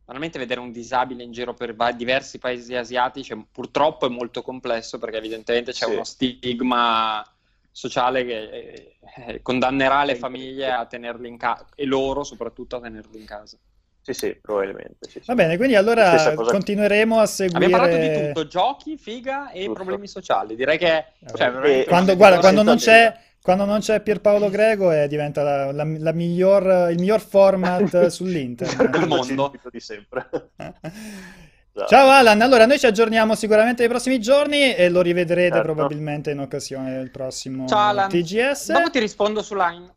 [0.05, 5.15] Banalmente vedere un disabile in giro per diversi paesi asiatici purtroppo è molto complesso perché
[5.17, 5.93] evidentemente c'è sì.
[5.93, 7.25] uno stigma
[7.71, 13.17] sociale che eh, condannerà le famiglie a tenerli in casa e loro soprattutto a tenerli
[13.17, 13.57] in casa.
[14.03, 14.97] Sì, sì, probabilmente.
[14.99, 15.23] Sì, sì.
[15.27, 17.65] Va bene, quindi allora continueremo a seguire...
[17.65, 19.73] Abbiamo parlato di tutto, giochi, figa e tutto.
[19.73, 20.57] problemi sociali.
[20.57, 21.05] Direi che...
[21.33, 21.85] Cioè, e...
[21.87, 26.11] quando, guarda, quando non, c'è, quando non c'è Pierpaolo Grego è, diventa la, la, la
[26.11, 28.89] miglior, il miglior format sull'internet.
[28.89, 29.53] del mondo.
[29.71, 30.27] Di sempre.
[31.87, 35.73] Ciao Alan, allora noi ci aggiorniamo sicuramente nei prossimi giorni e lo rivedrete certo.
[35.73, 38.09] probabilmente in occasione del prossimo Ciao, Alan.
[38.09, 38.73] TGS.
[38.73, 39.95] Dopo ti rispondo su Line.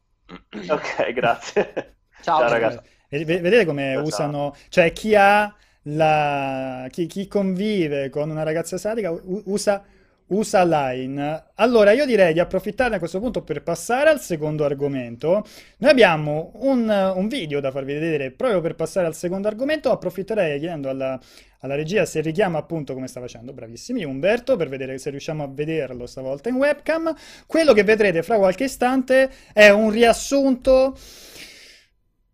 [0.70, 1.96] ok, grazie.
[2.22, 2.94] Ciao, Ciao ragazzi.
[3.08, 4.02] Vedete come Ciao.
[4.04, 9.14] usano, cioè chi ha la, chi, chi convive con una ragazza sadica
[9.44, 9.84] usa
[10.28, 11.44] usa Line.
[11.56, 15.44] Allora, io direi di approfittarne a questo punto per passare al secondo argomento.
[15.78, 19.90] Noi abbiamo un, un video da farvi vedere proprio per passare al secondo argomento.
[19.90, 21.18] Approfitterei chiedendo alla,
[21.60, 25.48] alla regia se richiama appunto come sta facendo, bravissimi Umberto, per vedere se riusciamo a
[25.48, 27.14] vederlo stavolta in webcam.
[27.46, 30.96] Quello che vedrete fra qualche istante è un riassunto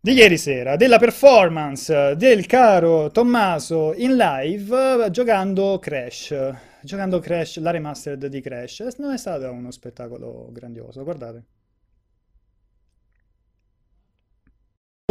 [0.04, 6.34] di ieri sera, della performance del caro Tommaso in live giocando Crash
[6.82, 8.80] giocando Crash, la remastered di Crash.
[8.98, 11.44] Non è stato uno spettacolo grandioso, guardate.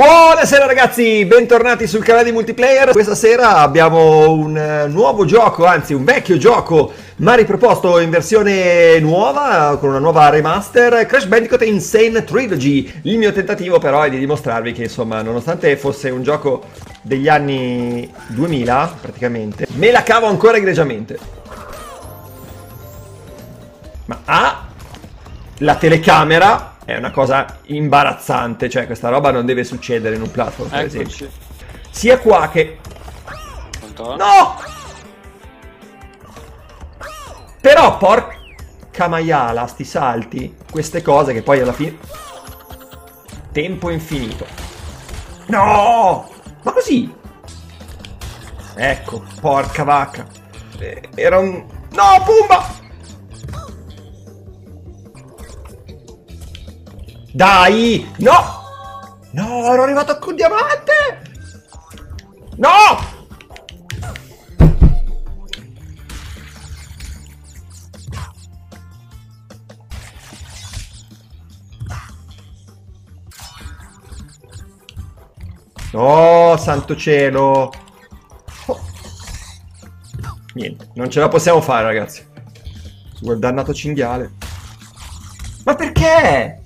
[0.02, 2.90] Buonasera ragazzi, bentornati sul canale di multiplayer.
[2.90, 9.00] Questa sera abbiamo un uh, nuovo gioco, anzi un vecchio gioco, ma riproposto in versione
[9.00, 13.02] nuova, con una nuova remaster, Crash Bandicoot Insane Trilogy.
[13.04, 16.64] Il mio tentativo però è di dimostrarvi che insomma, nonostante fosse un gioco
[17.04, 21.20] degli anni 2000 praticamente, me la cavo ancora egregiamente.
[24.06, 24.66] Ma A,
[25.60, 30.70] la telecamera è una cosa imbarazzante, cioè questa roba non deve succedere in un platform,
[30.70, 30.98] per Eccoci.
[30.98, 31.30] esempio.
[31.90, 32.80] Sia qua che...
[33.80, 34.16] Pronto?
[34.16, 34.56] No!
[37.62, 41.98] Però porca maiala, sti salti, queste cose che poi alla fine...
[43.52, 44.46] Tempo infinito.
[45.48, 46.30] No!
[46.64, 47.14] Ma così?
[48.76, 50.26] Ecco, porca vacca.
[50.80, 51.64] Eh, era un...
[51.92, 52.81] No, Pumba!
[57.34, 58.06] Dai!
[58.18, 58.60] No!
[59.32, 61.22] No, ero arrivato con diamante!
[62.58, 63.20] No!
[75.94, 77.72] Oh, santo cielo!
[78.66, 78.80] Oh.
[80.54, 82.26] Niente, non ce la possiamo fare, ragazzi.
[83.22, 84.34] Quel dannato cinghiale.
[85.64, 86.61] Ma perché?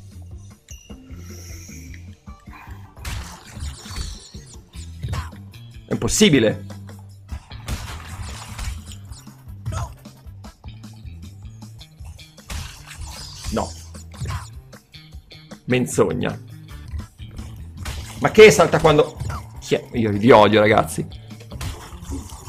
[6.06, 6.66] È impossibile.
[13.50, 13.72] No.
[15.66, 16.40] Menzogna.
[18.20, 19.18] Ma che salta quando...
[19.94, 21.08] Io vi odio, ragazzi.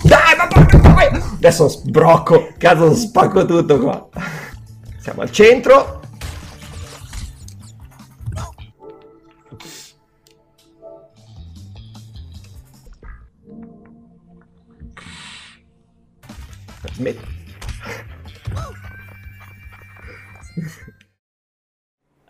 [0.03, 0.77] Dai, ma porca
[1.37, 2.53] Adesso sbrocco.
[2.59, 4.07] Cazzo, spacco tutto qua.
[4.99, 6.03] Siamo al centro.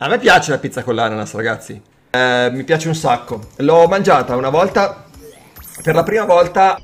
[0.07, 1.81] A me piace la pizza con l'ananas, ragazzi.
[2.09, 3.49] Eh, mi piace un sacco.
[3.57, 5.03] L'ho mangiata una volta.
[5.83, 6.79] Per la prima volta.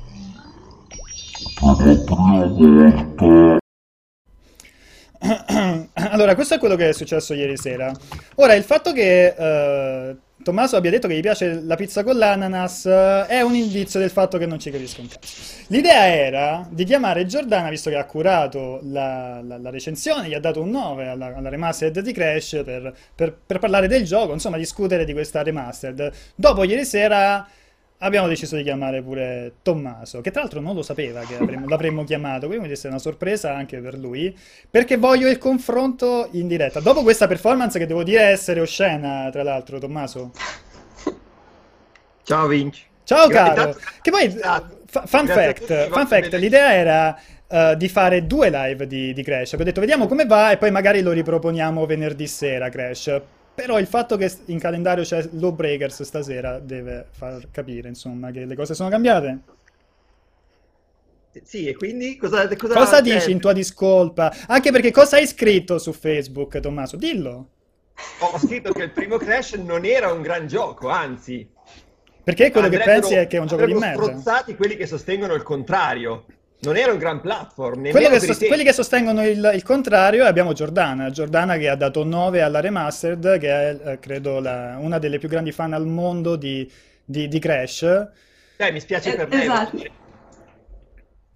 [5.94, 7.90] Allora, questo è quello che è successo ieri sera.
[8.34, 12.84] Ora, il fatto che uh, Tommaso abbia detto che gli piace la pizza con l'ananas
[12.84, 15.32] è un indizio del fatto che non ci capisco un cazzo.
[15.68, 20.40] L'idea era di chiamare Giordana, visto che ha curato la, la, la recensione, gli ha
[20.40, 24.58] dato un 9 alla, alla remastered di Crash per, per, per, parlare del gioco, insomma
[24.58, 26.12] discutere di questa remastered.
[26.34, 27.48] Dopo ieri sera
[28.04, 32.04] abbiamo deciso di chiamare pure Tommaso, che tra l'altro non lo sapeva che avremmo, l'avremmo
[32.04, 34.36] chiamato, quindi questa è una sorpresa anche per lui,
[34.70, 36.80] perché voglio il confronto in diretta.
[36.80, 40.32] Dopo questa performance che devo dire essere oscena, tra l'altro, Tommaso.
[42.22, 42.82] Ciao Vinci.
[43.04, 43.76] Ciao caro.
[44.00, 49.22] Che poi, fun fact, fun fact l'idea era uh, di fare due live di, di
[49.22, 49.52] Crash.
[49.52, 53.20] Ho detto vediamo come va e poi magari lo riproponiamo venerdì sera Crash.
[53.54, 58.54] Però il fatto che in calendario c'è Lawbreakers stasera deve far capire, insomma, che le
[58.56, 59.38] cose sono cambiate.
[61.42, 64.32] Sì, e quindi cosa, cosa, cosa dici in tua discolpa?
[64.46, 66.96] Anche perché cosa hai scritto su Facebook, Tommaso?
[66.96, 67.48] Dillo.
[68.20, 71.48] Ho scritto che il primo Crash non era un gran gioco, anzi.
[72.22, 74.02] Perché quello che pensi è che è un gioco di merda.
[74.02, 76.24] Sono strozzati quelli che sostengono il contrario.
[76.64, 77.90] Non era un gran platform.
[77.92, 81.10] Che sost- quelli che sostengono il, il, contrario abbiamo Giordana.
[81.10, 85.28] Giordana che ha dato 9 alla Remastered, che è eh, credo la, una delle più
[85.28, 86.70] grandi fan al mondo di,
[87.04, 88.08] di, di Crash.
[88.56, 89.42] Dai, mi spiace eh, per lei.
[89.42, 90.02] Esatto.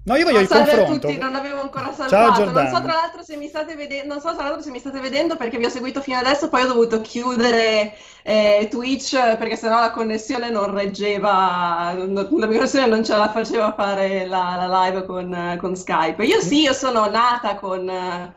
[0.08, 1.06] No, io voglio il confronto.
[1.06, 2.08] Tutti, non avevo ancora salvato.
[2.08, 2.62] Ciao Giordano.
[2.62, 5.00] Non so tra l'altro se mi state vedendo, non so tra l'altro se mi state
[5.00, 9.78] vedendo perché vi ho seguito fino adesso, poi ho dovuto chiudere eh, Twitch perché sennò
[9.80, 15.04] la connessione non reggeva, la mia connessione non ce la faceva fare la, la live
[15.04, 16.24] con, con, Skype.
[16.24, 18.34] Io sì, io sono nata con,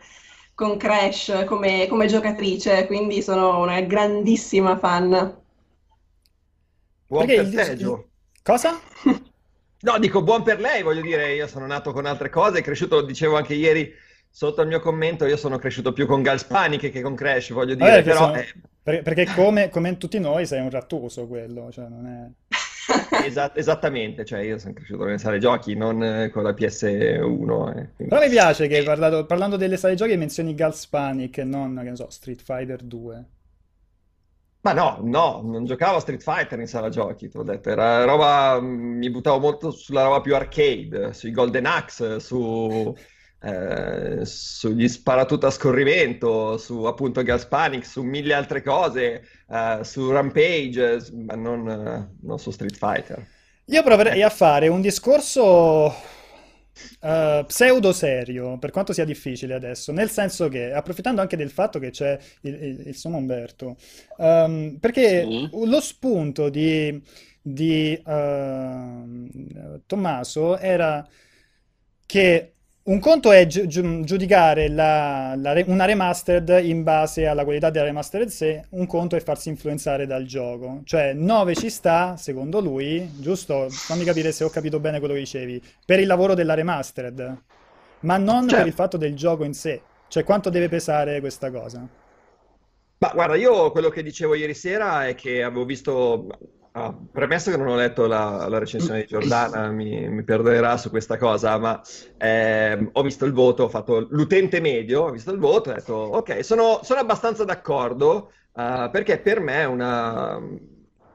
[0.54, 5.38] con Crash come, come giocatrice, quindi sono una grandissima fan.
[7.08, 8.10] Buon perché festeggio.
[8.44, 8.78] Cosa?
[9.82, 13.36] No, dico buon per lei, voglio dire, io sono nato con altre cose, cresciuto, dicevo
[13.38, 13.92] anche ieri
[14.30, 17.90] sotto il mio commento, io sono cresciuto più con Galspanic che con Crash, voglio dire,
[17.90, 18.18] Vabbè, però...
[18.20, 18.48] sono- eh,
[18.84, 22.30] per- perché come, come tutti noi sei un rattoso quello, cioè non è...
[23.26, 27.70] Esa- esattamente, cioè io sono cresciuto nelle sale giochi, non eh, con la PS1.
[27.70, 31.38] eh, quindi- Però mi piace che hai parlato- parlando delle sale giochi menzioni Gals Panic
[31.40, 33.26] e non, che ne so, Street Fighter 2.
[34.64, 38.04] Ma no, no, non giocavo a Street Fighter in sala giochi, te l'ho detto, era
[38.04, 42.96] roba, mm, mi buttavo molto sulla roba più arcade, sui Golden Axe, su,
[43.42, 50.12] eh, sugli sparatutto a scorrimento, su appunto Gas Panic, su mille altre cose, eh, su
[50.12, 53.28] Rampage, ma non, eh, non su Street Fighter.
[53.66, 55.92] Io proverei a fare un discorso
[57.02, 61.80] eh, pseudo serio, per quanto sia difficile adesso, nel senso che, approfittando anche del fatto
[61.80, 63.78] che c'è il, il, il Sono Umberto,
[64.18, 65.50] ehm, perché Sì.
[65.52, 67.02] lo spunto di,
[67.42, 71.08] di ehm, Tommaso era
[72.06, 72.56] che
[72.92, 77.86] un conto è giu- giudicare la- la re- una remastered in base alla qualità della
[77.86, 80.82] remastered sé, un conto è farsi influenzare dal gioco.
[80.84, 83.68] Cioè, 9 ci sta, secondo lui, giusto?
[83.70, 87.44] Fammi capire se ho capito bene quello che dicevi, per il lavoro della remastered,
[88.02, 88.68] ma non per Certo.
[88.68, 89.82] il fatto del gioco in sé.
[90.08, 91.88] Cioè, quanto deve pesare questa cosa?
[92.98, 96.28] Ma guarda, io quello che dicevo ieri sera è che avevo visto,
[96.74, 100.90] ah, premesso che non ho letto la, la recensione di Giordana, mi, mi perdonerà su
[100.90, 101.82] questa cosa, ma
[102.18, 105.76] ehm, ho visto il voto, ho fatto l'utente medio, ho visto il voto e ho
[105.76, 110.40] detto, ok, sono, sono abbastanza d'accordo, eh, perché per me una,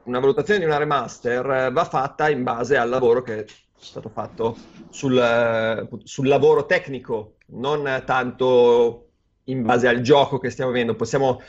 [0.03, 3.45] una valutazione di una remaster eh, va fatta in base al lavoro che è
[3.79, 4.57] stato fatto
[4.89, 9.03] sul, eh, sul lavoro tecnico, non tanto
[9.45, 10.95] in base al gioco che stiamo vedendo.
[10.95, 11.41] Possiamo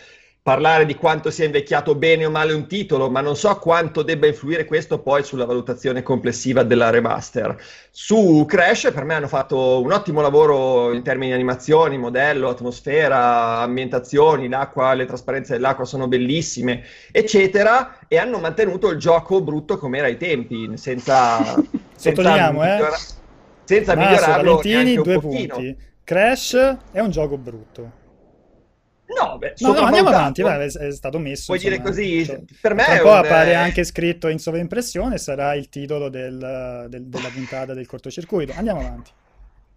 [0.48, 4.28] parlare di quanto sia invecchiato bene o male un titolo, ma non so quanto debba
[4.28, 7.54] influire questo poi sulla valutazione complessiva della remaster.
[7.90, 13.58] Su Crash per me hanno fatto un ottimo lavoro in termini di animazioni, modello, atmosfera,
[13.58, 16.82] ambientazioni, l'acqua, le trasparenze dell'acqua sono bellissime,
[17.12, 21.42] eccetera, e hanno mantenuto il gioco brutto come era ai tempi, senza,
[21.94, 22.70] senza Sottolineiamo, eh?
[22.70, 22.96] migliora-
[23.64, 25.54] senza Maso, migliorarlo Valentini, neanche un due pochino.
[25.56, 25.76] punti.
[26.04, 27.97] Crash è un gioco brutto.
[29.16, 31.44] No, beh, No, no, andiamo avanti, vai, è stato messo.
[31.46, 32.24] Puoi dire insomma, così?
[32.26, 36.08] cioè, Per me tra un po' appare eh, anche scritto in sovraimpressione, sarà il titolo
[36.08, 38.52] del- del- della puntata del cortocircuito.
[38.54, 39.10] Andiamo avanti.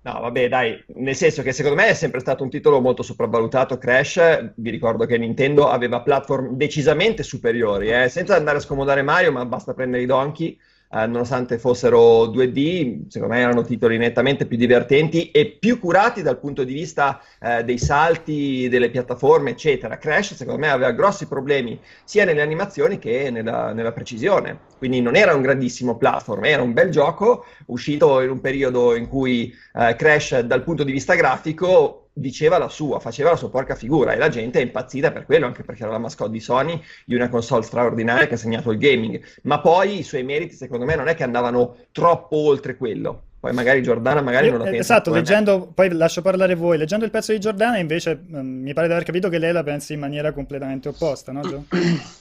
[0.03, 3.77] No, vabbè, dai, nel senso che secondo me è sempre stato un titolo molto sopravvalutato.
[3.77, 9.31] Crash, vi ricordo che Nintendo aveva platform decisamente superiori, eh, senza andare a scomodare Mario,
[9.31, 10.59] ma basta prendere i Donkey,
[10.93, 16.39] eh, nonostante fossero 2D, secondo me erano titoli nettamente più divertenti e più curati dal
[16.39, 19.97] punto di vista eh, dei salti, delle piattaforme, eccetera.
[19.97, 24.59] Crash, secondo me, aveva grossi problemi sia nelle animazioni che nella, nella precisione.
[24.77, 29.07] Quindi non era un grandissimo platform, era un bel gioco uscito in un periodo in
[29.07, 33.75] cui eh, Crash dal punto di vista grafico diceva la sua, faceva la sua porca
[33.75, 36.81] figura e la gente è impazzita per quello, anche perché era la mascotte di Sony
[37.05, 39.21] di una console straordinaria che ha segnato il gaming.
[39.43, 43.23] Ma poi i suoi meriti, secondo me, non è che andavano troppo oltre quello.
[43.39, 45.27] Poi magari Giordana magari Io- non la eh, pensa esatto, come me.
[45.27, 46.77] leggendo, poi lascio parlare voi.
[46.77, 49.63] Leggendo il pezzo di Giordana, invece, mm, mi pare di aver capito che lei la
[49.63, 51.65] pensi in maniera completamente opposta, no, Gio?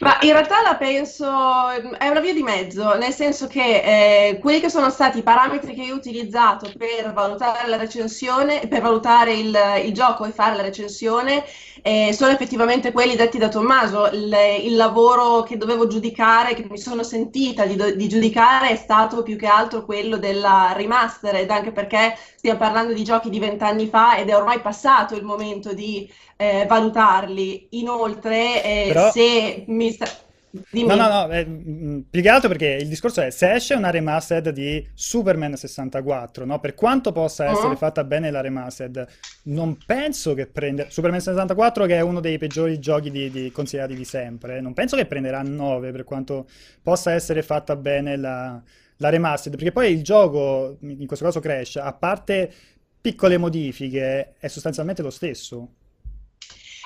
[0.00, 1.26] Ma in realtà la penso,
[1.68, 5.74] è una via di mezzo, nel senso che eh, quelli che sono stati i parametri
[5.74, 10.56] che io ho utilizzato per valutare la recensione, per valutare il, il gioco e fare
[10.56, 11.44] la recensione,
[11.82, 14.06] eh, sono effettivamente quelli detti da Tommaso.
[14.06, 19.22] Il, il lavoro che dovevo giudicare, che mi sono sentita di, di giudicare, è stato
[19.22, 24.16] più che altro quello della remastered, anche perché stiamo parlando di giochi di vent'anni fa
[24.18, 27.68] ed è ormai passato il momento di eh, valutarli.
[27.72, 30.06] Inoltre, eh, Però- se mi sta...
[30.70, 30.88] Dimmi.
[30.88, 33.90] No, no, no, eh, mm, più che altro perché il discorso è se esce una
[33.90, 36.58] remastered di Superman 64, no?
[36.58, 37.76] Per quanto possa essere Mm.
[37.76, 39.06] fatta bene la remastered,
[39.44, 43.94] non penso che prenda Superman 64 che è uno dei peggiori giochi di, di- considerati
[43.94, 46.48] di sempre, non penso che prenderà 9 per quanto
[46.82, 48.60] possa essere fatta bene la,
[49.00, 52.52] la remastered, perché poi il gioco, in questo caso Crash, a parte
[53.00, 55.68] piccole modifiche, è sostanzialmente lo stesso.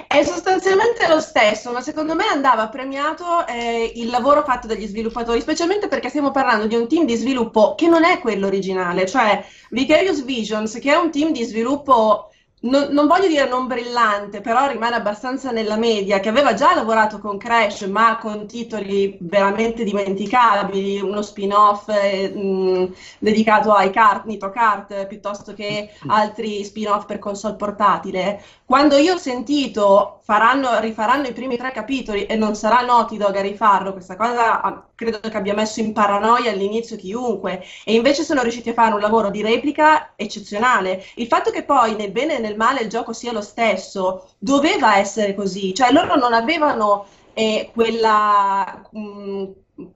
[0.07, 5.41] È sostanzialmente lo stesso, ma secondo me andava premiato eh, il lavoro fatto dagli sviluppatori,
[5.41, 9.45] specialmente perché stiamo parlando di un team di sviluppo che non è quello originale, cioè
[9.71, 12.31] Vicarious Visions, che è un team di sviluppo,
[12.65, 17.19] non, non voglio dire non brillante, però rimane abbastanza nella media, che aveva già lavorato
[17.19, 24.51] con Crash, ma con titoli veramente dimenticabili, uno spin-off eh, mh, dedicato ai kart, Nitro
[24.51, 28.43] Kart, piuttosto che altri spin-off per console portatile.
[28.65, 33.37] Quando io ho sentito faranno, rifaranno i primi tre capitoli e non sarà Naughty Dog
[33.37, 38.23] a rifarlo, questa cosa ah, credo che abbia messo in paranoia all'inizio chiunque e invece
[38.25, 41.05] sono riusciti a fare un lavoro di replica eccezionale.
[41.17, 44.97] Il fatto che poi nel bene e nel male il gioco sia lo stesso doveva
[44.99, 48.89] essere così, cioè loro non avevano eh, quella...
[48.91, 49.45] Mh, mm,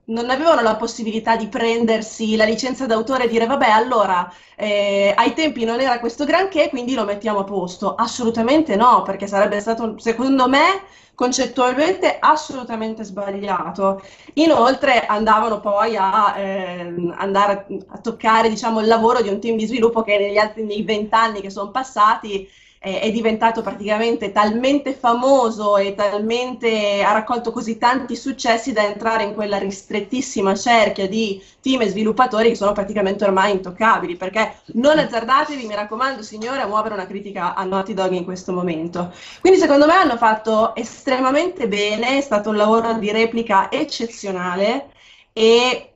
[0.05, 5.33] non avevano la possibilità di prendersi la licenza d'autore e dire vabbè allora eh, ai
[5.33, 9.97] tempi non era questo granché quindi lo mettiamo a posto assolutamente no perché sarebbe stato
[9.97, 10.81] secondo me
[11.19, 14.01] concettualmente assolutamente sbagliato.
[14.35, 19.65] Inoltre andavano poi a eh, andare a, toccare diciamo, il lavoro di un team di
[19.65, 22.47] sviluppo che negli altri vent'anni che sono passati
[22.79, 29.23] eh, è diventato praticamente talmente famoso e talmente ha raccolto così tanti successi da entrare
[29.23, 34.15] in quella ristrettissima cerchia di team e sviluppatori che sono praticamente ormai intoccabili.
[34.15, 38.53] Perché non azzardatevi, mi raccomando, signore, a muovere una critica a Naughty Dog in questo
[38.53, 39.13] momento.
[39.41, 44.91] Quindi, secondo me, hanno fatto estremamente bene, è stato un lavoro di replica eccezionale
[45.33, 45.88] e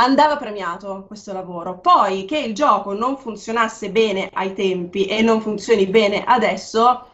[0.00, 1.78] andava premiato questo lavoro.
[1.78, 7.06] Poi che il gioco non funzionasse bene ai tempi e non funzioni bene adesso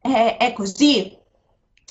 [0.00, 1.16] è, è così.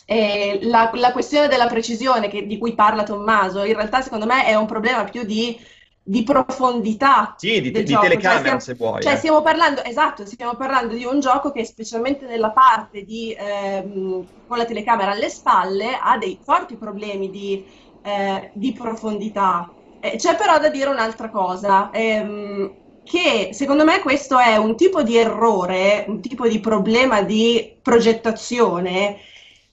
[0.05, 4.43] E la, la, questione della precisione che, di cui parla Tommaso, in realtà secondo me
[4.45, 5.55] è un problema più di,
[6.01, 7.35] di profondità.
[7.37, 9.01] Sì, di, di telecamera cioè, stiamo, se vuoi.
[9.03, 9.17] Cioè, eh.
[9.17, 14.57] stiamo parlando, esatto, stiamo parlando di un gioco che specialmente nella parte di, ehm, con
[14.57, 17.63] la telecamera alle spalle ha dei forti problemi di,
[18.01, 22.73] eh, di profondità c'è però da dire un'altra cosa, ehm,
[23.03, 29.17] che secondo me questo è un tipo di errore, un tipo di problema di progettazione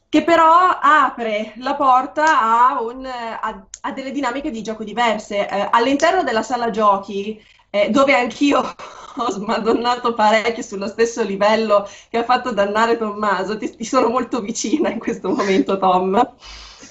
[0.09, 5.49] che però apre la porta a, un, a, a delle dinamiche di gioco diverse.
[5.49, 8.61] Eh, all'interno della sala giochi, eh, dove anch'io
[9.19, 14.41] ho smadonnato parecchio sullo stesso livello che ha fatto dannare Tommaso, ti, ti sono molto
[14.41, 16.35] vicina in questo momento Tom,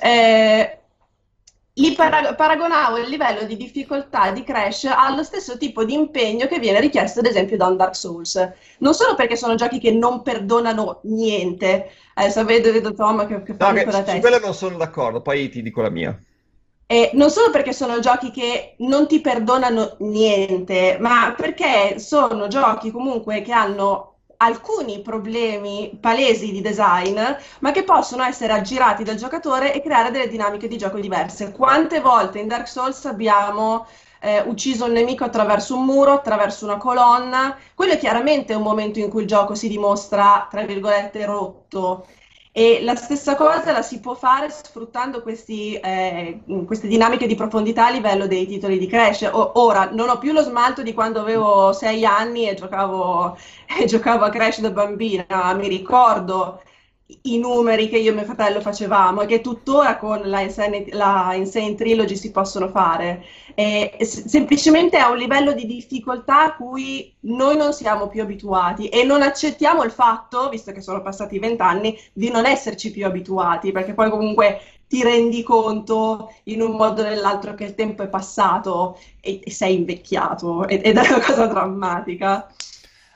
[0.01, 0.84] eh,
[1.77, 6.59] li parag- paragonavo il livello di difficoltà di Crash allo stesso tipo di impegno che
[6.59, 8.35] viene richiesto ad esempio da un Dark Souls.
[8.79, 13.55] Non solo perché sono giochi che non perdonano niente, adesso vedo, vedo Tom che, che
[13.55, 14.19] fa no, che, la su testa.
[14.19, 16.17] quello non sono d'accordo, poi ti dico la mia.
[16.87, 22.91] E non solo perché sono giochi che non ti perdonano niente, ma perché sono giochi
[22.91, 27.19] comunque che hanno alcuni problemi palesi di design,
[27.59, 31.51] ma che possono essere aggirati dal giocatore e creare delle dinamiche di gioco diverse.
[31.51, 33.85] Quante volte in Dark Souls abbiamo
[34.19, 37.57] eh, ucciso un nemico attraverso un muro, attraverso una colonna?
[37.73, 42.05] Quello è chiaramente un momento in cui il gioco si dimostra, tra virgolette, rotto.
[42.57, 47.87] E la stessa cosa la si può fare sfruttando questi, eh, queste dinamiche di profondità
[47.87, 49.29] a livello dei titoli di Crash.
[49.29, 53.37] O, ora, non ho più lo smalto di quando avevo sei anni e giocavo,
[53.77, 56.61] e giocavo a Crash da bambina, mi ricordo
[57.23, 61.33] i numeri che io e mio fratello facevamo e che tuttora con la Insane, la
[61.35, 63.23] Insane Trilogy si possono fare.
[63.53, 69.03] E, semplicemente a un livello di difficoltà a cui noi non siamo più abituati e
[69.03, 73.93] non accettiamo il fatto, visto che sono passati vent'anni, di non esserci più abituati, perché
[73.93, 78.99] poi comunque ti rendi conto in un modo o nell'altro che il tempo è passato
[79.19, 82.47] e, e sei invecchiato ed, ed è una cosa drammatica.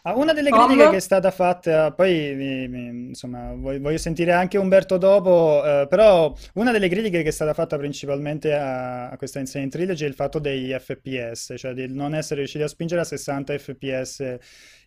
[0.03, 2.63] Ah, una delle critiche che è stata fatta, poi
[3.09, 7.77] insomma, voglio, sentire anche Umberto dopo, eh, però una delle critiche che è stata fatta
[7.77, 12.39] principalmente a, a questa Insane Trilogy è il fatto degli FPS, cioè di non essere
[12.39, 14.37] riusciti a spingere a 60 FPS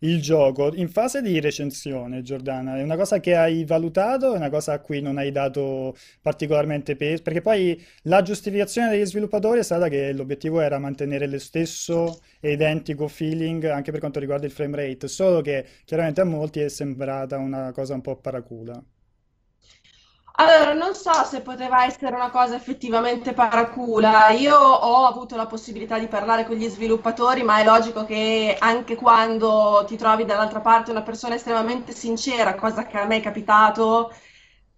[0.01, 0.73] il gioco.
[0.75, 4.81] In fase di recensione, Giordana, è una cosa che hai valutato, è una cosa a
[4.81, 10.13] cui non hai dato particolarmente peso, perché poi la giustificazione degli sviluppatori è stata che
[10.13, 15.41] l'obiettivo era mantenere lo stesso identico feeling anche per quanto riguarda il frame rate, solo
[15.41, 18.83] che chiaramente a molti è sembrata una cosa un po' paracula.
[20.37, 24.31] Allora, non so se poteva essere una cosa effettivamente paracula.
[24.31, 28.97] Io ho avuto la possibilità di parlare con gli sviluppatori, ma è logico che anche
[28.97, 34.13] quando ti trovi dall'altra parte una persona estremamente sincera, cosa che a me è capitato,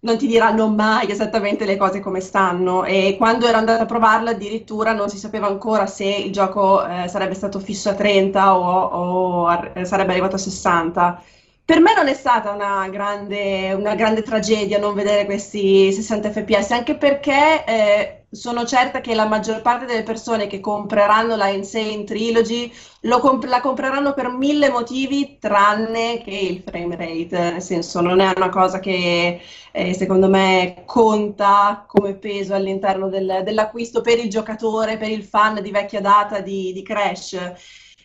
[0.05, 4.29] non ti diranno mai esattamente le cose come stanno e quando ero andata a provarla
[4.31, 8.81] addirittura non si sapeva ancora se il gioco eh, sarebbe stato fisso a 30 o,
[8.83, 11.23] o a, sarebbe arrivato a 60.
[11.65, 16.71] Per me non è stata una grande, una grande tragedia non vedere questi 60 fps,
[16.71, 22.03] anche perché eh, sono certa che la maggior parte delle persone che compreranno la Insane
[22.03, 22.71] Trilogy
[23.19, 28.31] comp- la compreranno per mille motivi tranne che il frame rate, nel senso non è
[28.35, 29.39] una cosa che
[29.71, 35.61] eh, secondo me conta come peso all'interno del, dell'acquisto per il giocatore, per il fan
[35.61, 37.53] di vecchia data di, di Crash.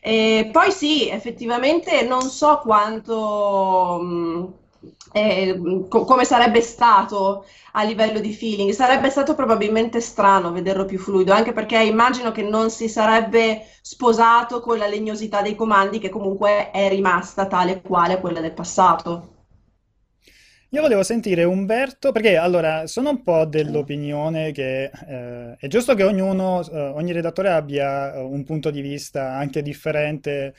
[0.02, 3.98] E poi sì, effettivamente non so quanto,
[5.12, 5.58] eh,
[5.88, 8.72] co- come sarebbe stato a livello di feeling.
[8.72, 14.60] Sarebbe stato probabilmente strano vederlo più fluido, anche perché immagino che non si sarebbe sposato
[14.60, 19.38] con la legnosità dei comandi, che comunque è rimasta tale quale quella del passato.
[20.72, 26.04] Io volevo sentire Umberto, perché allora sono un po' dell'opinione che eh, è giusto che
[26.04, 30.54] ognuno, eh, ogni redattore abbia eh, un punto di vista anche differente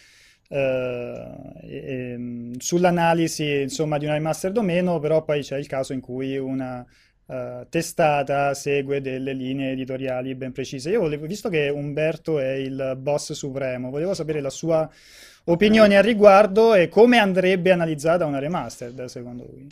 [0.51, 1.27] eh,
[1.61, 6.01] e- e, sull'analisi insomma di una remastered o meno, però poi c'è il caso in
[6.01, 6.85] cui una
[7.27, 10.89] eh, testata segue delle linee editoriali ben precise.
[10.89, 14.89] Io volevo, visto che Umberto è il boss supremo, volevo sapere la sua
[15.45, 19.67] opinione al riguardo e come andrebbe analizzata una remastered, secondo lui.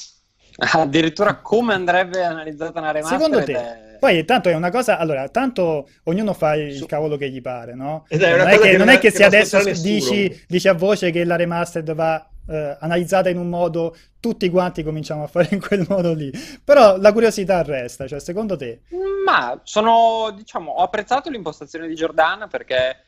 [0.60, 3.54] Addirittura come andrebbe analizzata una Secondo remastered te?
[3.54, 3.98] è...
[4.00, 7.76] Poi tanto è una cosa, allora, tanto ognuno fa il Su- cavolo che gli pare,
[7.76, 8.06] no?
[8.08, 11.12] È Non è che, non non è che che se adesso dici, dici a voce
[11.12, 15.60] che la remastered va eh, analizzata in un modo, tutti quanti cominciamo a fare in
[15.60, 16.32] quel modo lì.
[16.64, 18.82] Però la curiosità resta, cioè secondo te?
[19.26, 23.04] Ma sono, diciamo, ho apprezzato l'impostazione di Giordana perché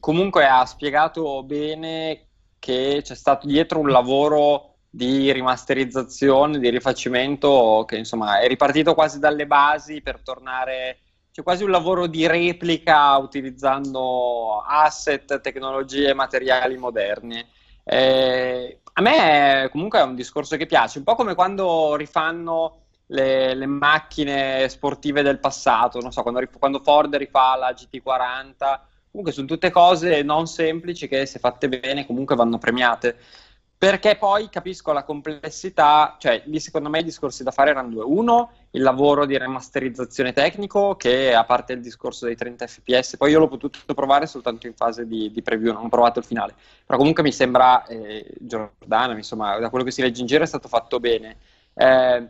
[0.00, 2.26] comunque ha spiegato bene
[2.58, 9.18] che c'è stato dietro un lavoro di rimasterizzazione, di rifacimento che insomma è ripartito quasi
[9.18, 10.98] dalle basi per tornare,
[11.32, 17.42] c'è quasi un lavoro di replica utilizzando asset, tecnologie, materiali moderni.
[17.84, 23.54] Eh, a me comunque è un discorso che piace, un po' come quando rifanno le,
[23.54, 28.80] le macchine sportive del passato, non so, quando, quando Ford rifà la GT40,
[29.10, 33.16] comunque sono tutte cose non semplici che se fatte bene comunque vanno premiate.
[33.82, 38.04] Perché poi capisco la complessità, cioè lì secondo me i discorsi da fare erano due.
[38.04, 43.32] Uno, il lavoro di remasterizzazione tecnico, che a parte il discorso dei 30 fps, poi
[43.32, 46.54] io l'ho potuto provare soltanto in fase di, di preview, non ho provato il finale.
[46.86, 50.46] Però comunque mi sembra, eh, Giordana, insomma, da quello che si legge in giro è
[50.46, 51.38] stato fatto bene.
[51.74, 52.28] Eh,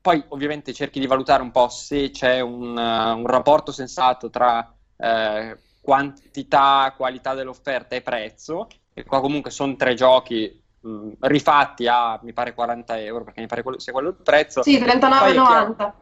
[0.00, 4.74] poi ovviamente cerchi di valutare un po' se c'è un, uh, un rapporto sensato tra
[4.96, 8.68] eh, quantità, qualità dell'offerta e prezzo.
[8.94, 13.46] E qua comunque sono tre giochi mh, rifatti a mi pare 40 euro perché mi
[13.46, 14.62] pare quello, sia quello il prezzo.
[14.62, 15.94] Sì, Poi è chiaro- 39,90.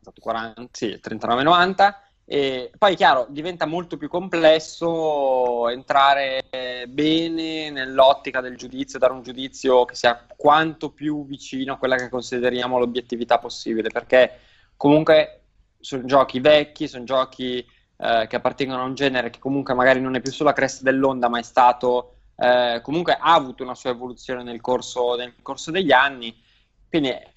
[0.00, 1.98] Esatto, 40, sì, 39,90.
[2.26, 6.44] E poi chiaro, diventa molto più complesso entrare
[6.88, 12.08] bene nell'ottica del giudizio, dare un giudizio che sia quanto più vicino a quella che
[12.08, 14.40] consideriamo l'obiettività possibile, perché
[14.76, 15.40] comunque
[15.80, 20.14] sono giochi vecchi, sono giochi eh, che appartengono a un genere che comunque magari non
[20.14, 24.42] è più sulla cresta dell'onda, ma è stato eh, comunque ha avuto una sua evoluzione
[24.42, 26.34] nel corso, nel corso degli anni.
[26.88, 27.32] Quindi è,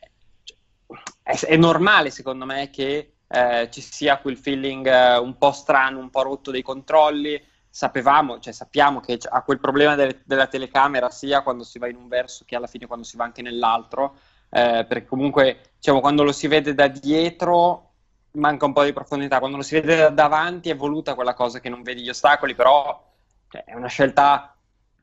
[1.24, 6.00] è- è normale, secondo me, che eh, ci sia quel feeling eh, un po' strano,
[6.00, 7.42] un po' rotto dei controlli.
[7.70, 11.96] Sapevamo, cioè sappiamo che ha quel problema delle- della telecamera sia quando si va in
[11.96, 14.16] un verso che alla fine quando si va anche nell'altro,
[14.50, 17.84] eh, perché comunque diciamo, quando lo si vede da dietro
[18.32, 21.60] manca un po' di profondità, quando lo si vede da davanti è voluta quella cosa
[21.60, 23.04] che non vedi gli ostacoli, però
[23.50, 24.56] cioè, è una scelta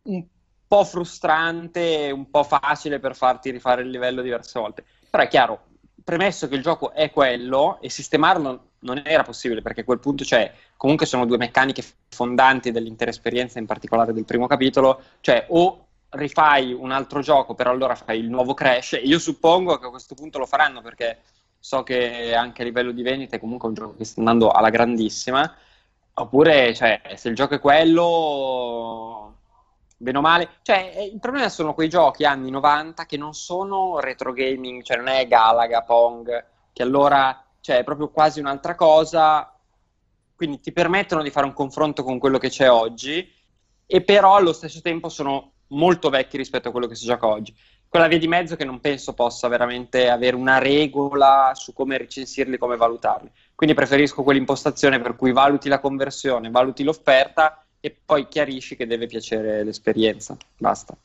[0.05, 0.24] un
[0.66, 4.84] po' frustrante, un po' facile per farti rifare il livello diverse volte.
[5.11, 5.66] Però è chiaro,
[6.02, 10.24] premesso che il gioco è quello e sistemarlo non era possibile perché a quel punto,
[10.24, 15.86] cioè, comunque sono due meccaniche fondanti dell'intera esperienza, in particolare del primo capitolo, cioè o
[16.11, 18.94] rifai un altro gioco, però allora fai il nuovo Crash.
[18.94, 21.22] E io suppongo che a questo punto lo faranno perché
[21.59, 24.70] so che anche a livello di vendita è comunque un gioco che sta andando alla
[24.70, 25.50] grandissima.
[26.16, 29.34] Oppure, cioè, se il gioco è quello,
[29.97, 34.01] bene o male, cioè, eh, il problema sono quei giochi anni 90 che non sono
[34.01, 39.57] retro gaming, cioè non è Galaga, Pong, che allora, cioè, è proprio quasi un'altra cosa,
[40.34, 43.32] quindi ti permettono di fare un confronto con quello che c'è oggi,
[43.86, 47.55] e però allo stesso tempo sono molto vecchi rispetto a quello che si gioca oggi.
[47.88, 52.59] Quella via di mezzo che non penso possa veramente avere una regola su come recensirli,
[52.59, 53.30] come valutarli.
[53.55, 59.07] Quindi preferisco quell'impostazione per cui valuti la conversione, valuti l'offerta e poi chiarisci che deve
[59.07, 60.35] piacere l'esperienza.
[60.57, 60.97] Basta.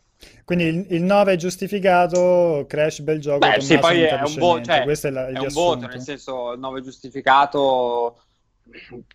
[0.45, 4.61] Quindi il, il 9 è giustificato, Crash bel gioco, Beh, sì, poi è un, vo-
[4.61, 8.23] cioè, questo è la- è un voto, nel senso il 9 giustificato,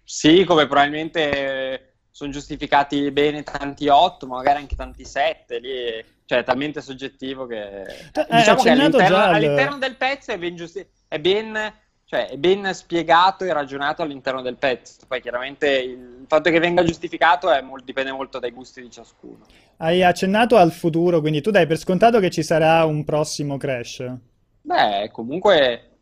[0.05, 6.41] sì, come probabilmente sono giustificati bene tanti 8, ma magari anche tanti 7, lì, cioè
[6.41, 7.81] è talmente soggettivo che...
[7.81, 11.73] Eh, hai diciamo che all'interno, già al- all'interno del pezzo è ben, giusti- è ben
[12.15, 14.99] cioè, è ben spiegato e ragionato all'interno del pezzo.
[15.09, 19.45] Poi chiaramente il fatto che venga giustificato è mol- dipende molto dai gusti di ciascuno.
[19.79, 24.13] Hai accennato al futuro, quindi tu dai per scontato che ci sarà un prossimo Crash.
[24.61, 25.99] Beh, comunque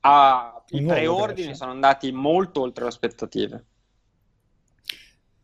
[0.00, 1.58] ah, Un i preordini Crash.
[1.58, 3.64] sono andati molto oltre le aspettative.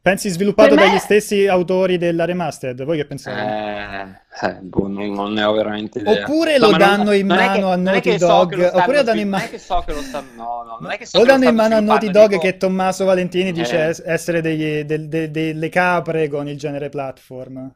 [0.02, 2.84] Pensi sviluppato me- dagli stessi autori della remastered?
[2.84, 4.22] Voi che pensate?
[4.42, 6.22] Eh, eh, boh, non, non ne ho veramente idea.
[6.22, 8.96] Oppure No, lo non- danno in non mano che- a non Naughty so Dog, oppure
[8.96, 10.26] lo danno in Non mano- è che so che lo stanno...
[10.36, 12.56] No, no, non è che so lo danno in mano a Naughty Dog dico- che
[12.56, 13.88] Tommaso Valentini dice Eh.
[13.88, 17.70] es- essere degli- del- de- delle capre con il genere platform.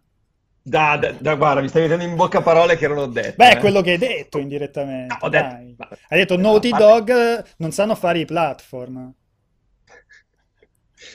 [0.62, 3.34] Da, da- da- guarda, mi stai mettendo in bocca parole che non ho detto.
[3.36, 3.58] Beh, eh.
[3.58, 5.08] quello che hai detto indirettamente.
[5.20, 5.74] No, ho detto- dai.
[5.76, 9.12] ma- Hai detto ma- Naughty ma- Dog eh, non sanno fare i platform.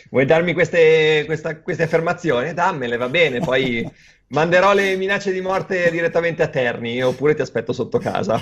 [0.10, 2.54] Vuoi darmi queste, questa- queste affermazioni?
[2.54, 3.88] Dammele, va bene, poi
[4.28, 8.40] manderò le minacce di morte direttamente a Terni, oppure ti aspetto sotto casa.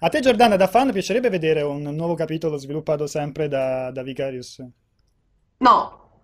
[0.00, 4.62] A te, Giordana, da fan piacerebbe vedere un nuovo capitolo sviluppato sempre da, da Vicarious?
[5.58, 5.74] No,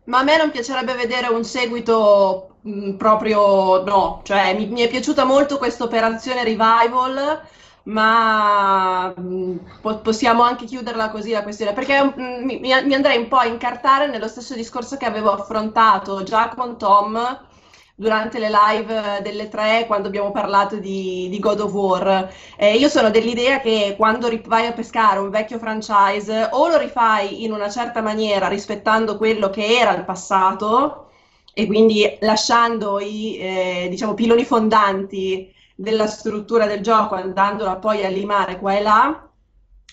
[0.05, 4.89] ma a me non piacerebbe vedere un seguito mh, proprio no, cioè mi, mi è
[4.89, 7.41] piaciuta molto questa operazione revival,
[7.85, 13.29] ma mh, po- possiamo anche chiuderla così la questione, perché mh, mi, mi andrei un
[13.29, 17.47] po' a incartare nello stesso discorso che avevo affrontato già con Tom
[17.95, 22.33] durante le live delle tre quando abbiamo parlato di, di God of War.
[22.57, 27.43] Eh, io sono dell'idea che quando vai a pescare un vecchio franchise o lo rifai
[27.45, 31.07] in una certa maniera rispettando quello che era il passato
[31.53, 38.09] e quindi lasciando i eh, diciamo, piloni fondanti della struttura del gioco andandola poi a
[38.09, 39.22] limare qua e là.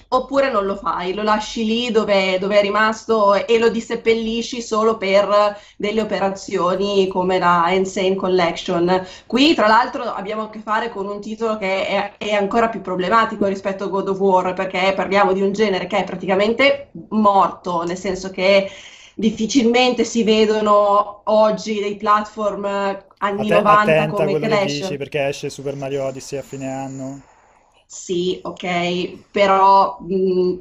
[0.08, 4.98] Oppure non lo fai, lo lasci lì dove, dove è rimasto e lo disseppellisci solo
[4.98, 9.06] per delle operazioni come la Insane Collection.
[9.26, 12.82] Qui, tra l'altro, abbiamo a che fare con un titolo che è, è ancora più
[12.82, 17.84] problematico rispetto a God of War, perché parliamo di un genere che è praticamente morto,
[17.84, 18.70] nel senso che
[19.16, 24.58] difficilmente si vedono oggi dei platform anni Atten- 90 attenta a come quello che Crash.
[24.60, 27.22] dici perché esce Super Mario Odyssey a fine anno.
[27.88, 30.60] Sì, ok, però mh,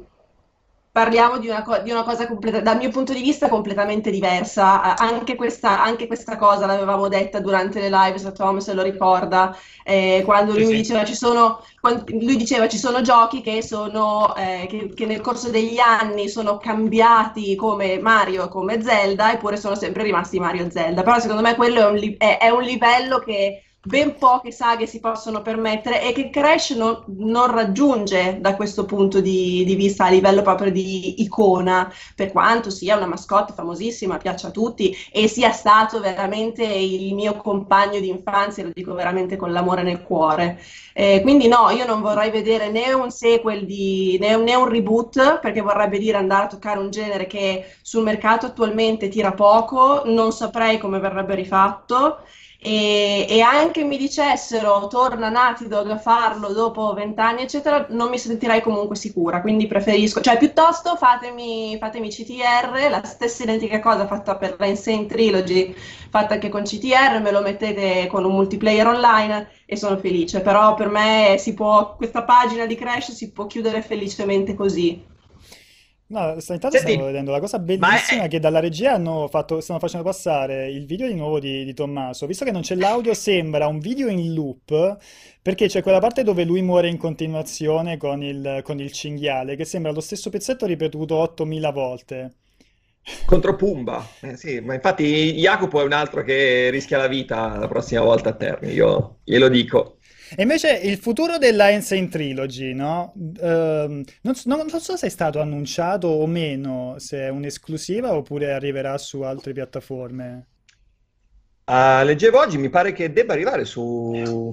[0.95, 4.95] parliamo di una, co- di una cosa completa- dal mio punto di vista completamente diversa.
[4.95, 9.53] Anche questa, anche questa cosa l'avevamo detta durante le live, se Tom se lo ricorda,
[9.83, 14.33] eh, quando lui Sì, diceva ci sono, quan- lui diceva ci sono giochi che, sono,
[14.35, 19.75] eh, che, che nel corso degli anni sono cambiati come Mario, come Zelda, eppure sono
[19.75, 21.03] sempre rimasti Mario e Zelda.
[21.03, 24.87] Però secondo me quello è un, li- è- è un livello che ben poche saghe
[24.87, 30.05] si possono permettere e che Crash non, non raggiunge da questo punto di, di vista
[30.05, 35.27] a livello proprio di icona, per quanto sia una mascotte famosissima, piaccia a tutti e
[35.27, 40.59] sia stato veramente il mio compagno di infanzia, lo dico veramente con l'amore nel cuore.
[40.93, 45.39] Eh, quindi no, io non vorrei vedere né un sequel di, né, né un reboot,
[45.41, 50.31] perché vorrebbe dire andare a toccare un genere che sul mercato attualmente tira poco, non
[50.31, 52.19] saprei come verrebbe rifatto.
[52.67, 58.17] E, e anche mi dicessero torna Naughty Dog a farlo dopo vent'anni, eccetera, non mi
[58.17, 59.41] sentirei comunque sicura.
[59.41, 65.05] Quindi preferisco, cioè, piuttosto fatemi, fatemi CTR, la stessa identica cosa fatta per la Insane
[65.05, 65.75] Trilogy,
[66.09, 70.41] fatta anche con CTR, me lo mettete con un multiplayer online e sono felice.
[70.41, 75.13] Però per me si può, questa pagina di Crash si può chiudere felicemente così.
[76.07, 79.59] No, intanto Senti, stavo vedendo la cosa ma è- bellissima che dalla regia hanno fatto,
[79.59, 82.27] stanno facendo passare il video di nuovo di, di Tommaso.
[82.27, 84.97] Visto che non c'è l'audio, sembra un video in loop
[85.41, 89.65] perché c'è quella parte dove lui muore in continuazione con il, con il cinghiale, che
[89.65, 92.33] sembra lo stesso pezzetto ripetuto 8000 volte.
[93.25, 94.17] Contro Pumba.
[94.21, 98.29] Eh, sì, ma infatti Jacopo è un altro che rischia la vita la prossima volta
[98.29, 99.97] a Terni, io glielo dico.
[100.35, 103.13] E invece il futuro della Insane Trilogy, no?
[103.41, 108.13] Ehm, non, so- non- non so se è stato annunciato o meno, se è un'esclusiva
[108.15, 110.47] oppure arriverà su altre piattaforme.
[111.67, 114.51] Ah, leggevo oggi, mi pare che debba arrivare su,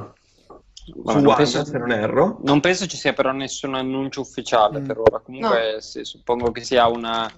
[0.84, 2.40] Vabbè, su non penso, se non erro.
[2.42, 4.84] non penso ci sia però nessun annuncio ufficiale Mm.
[4.86, 5.18] per ora.
[5.20, 7.30] Comunque, sì, suppongo che sia una,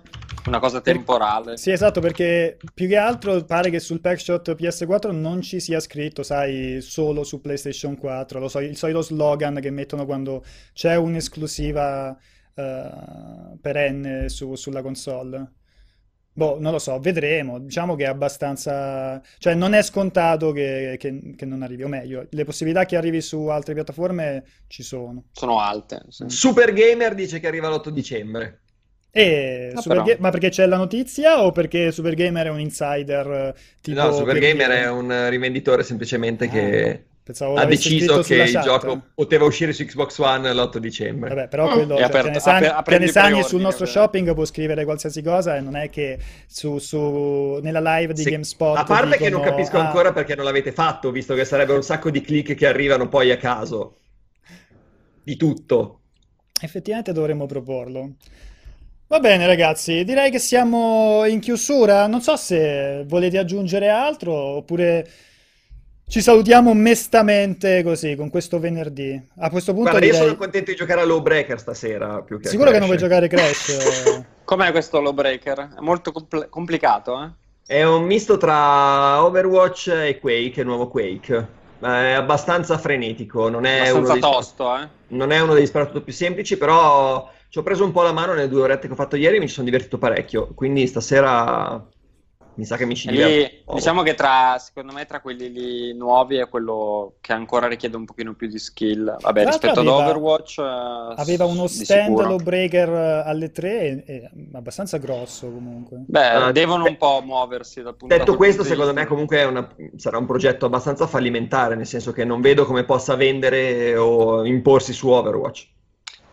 [0.47, 1.57] una cosa Per- temporale.
[1.57, 6.22] Sì, esatto, perché più che altro pare che sul packshot PS4 non ci sia scritto,
[6.22, 12.16] sai, solo su PlayStation 4, lo so, il solito slogan che mettono quando c'è un'esclusiva
[12.55, 12.90] eh,
[13.61, 15.53] perenne su- sulla console.
[16.36, 17.61] Boh, non lo so, vedremo.
[17.61, 19.22] Diciamo che è abbastanza...
[19.38, 23.20] cioè non è scontato che, che- che non arrivi, o meglio, le possibilità che arrivi
[23.20, 25.26] su altre piattaforme ci sono.
[25.32, 26.03] Sono alte.
[26.09, 26.24] sì.
[26.28, 28.62] Super Gamer dice che arriva l'8 dicembre.
[29.16, 33.26] E Ah, Super ma perché c'è la notizia o perché Super Gamer è un insider
[33.30, 34.82] eh, tipo No, Super Pier Gamer Piero?
[34.82, 38.64] è un rivenditore semplicemente che Ah, pensavo ha l'avesse deciso che il chat.
[38.64, 41.28] gioco poteva uscire su Xbox One l'8 dicembre.
[41.28, 41.72] Vabbè, però Mm.
[41.72, 45.60] quello, È cioè, aperto- Pianesani, aper- Pianesani sul nostro shopping può scrivere qualsiasi cosa e
[45.60, 49.56] non è che su, su- nella live di Se- GameSpot a parte che non dicono,
[49.56, 52.66] capisco "Ah, ancora perché non l'avete fatto, visto che sarebbero un sacco di click che
[52.66, 53.98] arrivano poi a caso.
[55.22, 56.00] Di tutto.
[56.60, 58.14] Effettivamente dovremmo proporlo.
[59.14, 62.08] Va bene ragazzi, direi che siamo in chiusura.
[62.08, 65.08] Non so se volete aggiungere altro oppure
[66.08, 69.16] ci salutiamo mestamente così con questo venerdì.
[69.38, 70.26] A questo punto Guarda, io direi...
[70.26, 73.28] sono contento di giocare a Lawbreaker stasera più che a Sicuro che non vuoi giocare
[73.30, 74.24] Crash?
[74.42, 75.74] Com'è questo Lawbreaker?
[75.78, 77.30] È molto compl- complicato, eh?
[77.72, 81.48] È un misto tra Overwatch e Quake, il nuovo Quake.
[81.78, 84.88] È abbastanza frenetico, non è, uno Abbastanza dei, tosto, eh?
[85.08, 88.32] non è uno degli sparatutto più semplici, però ci ho preso un po' la mano
[88.34, 90.48] nelle due orette che ho fatto ieri e mi ci sono divertito parecchio.
[90.57, 91.86] Quindi stasera
[92.57, 93.32] mi sa che mi ci diverto.
[93.32, 97.94] lì, diciamo che tra, secondo me, tra quelli lì nuovi è quello che ancora richiede
[97.96, 99.05] un pochino più di skill.
[99.05, 102.18] Vabbè, Tra l'altro rispetto ad aveva- Overwatch, eh, Aveva uno stand.
[102.18, 102.88] Lawbreaker
[103.24, 106.02] alle 3 e, e abbastanza grosso comunque.
[106.09, 109.09] Beh, Ah, devono de- un po' muoversi dal punto Detto questo, secondo me vista.
[109.09, 113.14] comunque è una- sarà un progetto abbastanza fallimentare, nel senso che non vedo come possa
[113.14, 115.70] vendere o imporsi su Overwatch.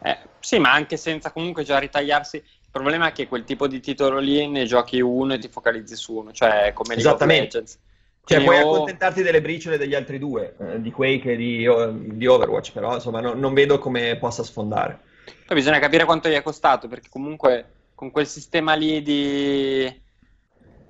[0.04, 2.38] Eh, sì, ma anche senza comunque già ritagliarsi.
[2.38, 5.96] Il problema è che quel tipo di titolo lì ne giochi uno e ti focalizzi
[5.96, 7.58] su uno, cioè come League of Esattamente.
[7.58, 7.80] Legends.
[8.24, 11.68] Cioè, puoi o- accontentarti delle briciole degli altri due, eh, di Quake e di,
[12.16, 15.00] di Overwatch, però insomma no- non vedo come possa sfondare.
[15.46, 20.02] Poi bisogna capire quanto gli è costato, perché comunque con quel sistema lì di...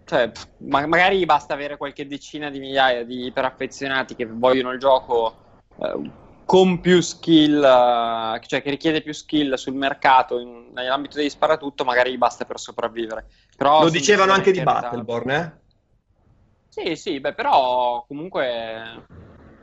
[0.05, 4.79] Cioè, pff, ma- magari basta avere qualche decina di migliaia di iperaffezionati che vogliono il
[4.79, 5.35] gioco
[5.77, 6.11] eh,
[6.51, 11.85] con più skill, eh, cioè che richiede più skill sul mercato in- nell'ambito degli sparatutto,
[11.85, 13.27] magari gli basta per sopravvivere.
[13.55, 14.59] Però Lo dicevano anche di.
[14.61, 15.59] Battleborn, eh?
[16.67, 19.05] Sì, sì, beh, però comunque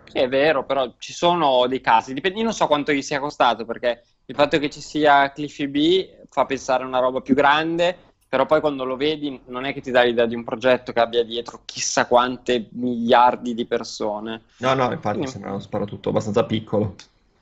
[0.04, 2.14] sì, è vero, però ci sono dei casi.
[2.14, 5.66] Dipende, io non so quanto gli sia costato, perché il fatto che ci sia Cliffy
[5.68, 9.72] B fa pensare a una roba più grande, però poi quando lo vedi non è
[9.72, 14.42] che ti dà l'idea di un progetto che abbia dietro chissà quante miliardi di persone.
[14.58, 15.24] No, no, infatti Mm.
[15.24, 16.94] sembra uno sparatutto abbastanza piccolo.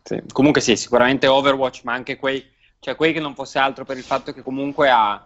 [0.03, 2.45] Sì, Comunque sì, sicuramente Overwatch, ma anche quei,
[2.79, 5.21] cioè quei che non fosse altro per il fatto che comunque ha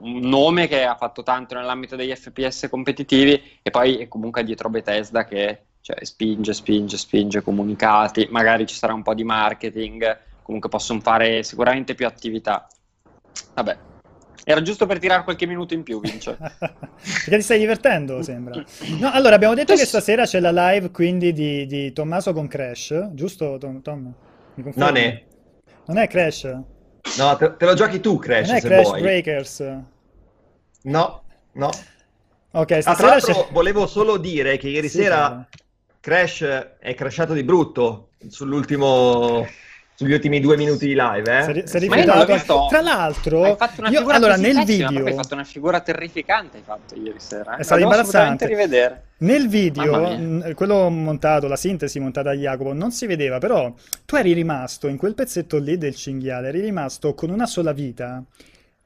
[0.00, 4.68] un nome che ha fatto tanto nell'ambito degli FPS competitivi e poi è comunque dietro
[4.68, 10.68] Bethesda che cioè, spinge, spinge, spinge comunicati, magari ci sarà un po' di marketing, comunque
[10.68, 12.66] possono fare sicuramente più attività.
[13.54, 13.78] Vabbè,
[14.44, 16.36] era giusto per tirare qualche minuto in più, Vince.
[16.38, 18.62] Perché ti stai divertendo, sembra.
[18.98, 23.10] No, allora abbiamo detto che stasera c'è la live quindi di, di Tommaso con Crash,
[23.12, 23.80] giusto Tom?
[23.82, 24.12] Tom?
[24.74, 25.24] Non è.
[25.86, 26.44] Non è Crash?
[27.18, 29.00] No, te, te lo giochi tu, Crash, Non è se Crash vuoi.
[29.00, 29.60] Breakers?
[30.82, 31.22] No,
[31.52, 31.70] no.
[32.54, 33.52] Ok, Ah, tra stasera l'altro c'è...
[33.52, 35.48] volevo solo dire che ieri Sì, sera.
[36.00, 36.42] Crash
[36.80, 39.46] è crashato di brutto sull'ultimo
[40.02, 41.66] sugli ultimi due minuti di live, eh?
[41.66, 42.66] Si è Ma io visto.
[42.68, 46.56] Tra l'altro, Hai fatto una io- figura allora nel video, Hai fatto una figura terrificante,
[46.58, 47.56] hai fatto ieri sera.
[47.56, 47.60] eh.
[47.60, 48.46] È stato imbarazzante.
[48.46, 49.02] rivedere.
[49.18, 53.72] Nel video, quello montato, la sintesi montata da Jacopo, non si vedeva, però
[54.04, 58.22] tu eri rimasto in quel pezzetto lì del cinghiale, eri rimasto con una sola vita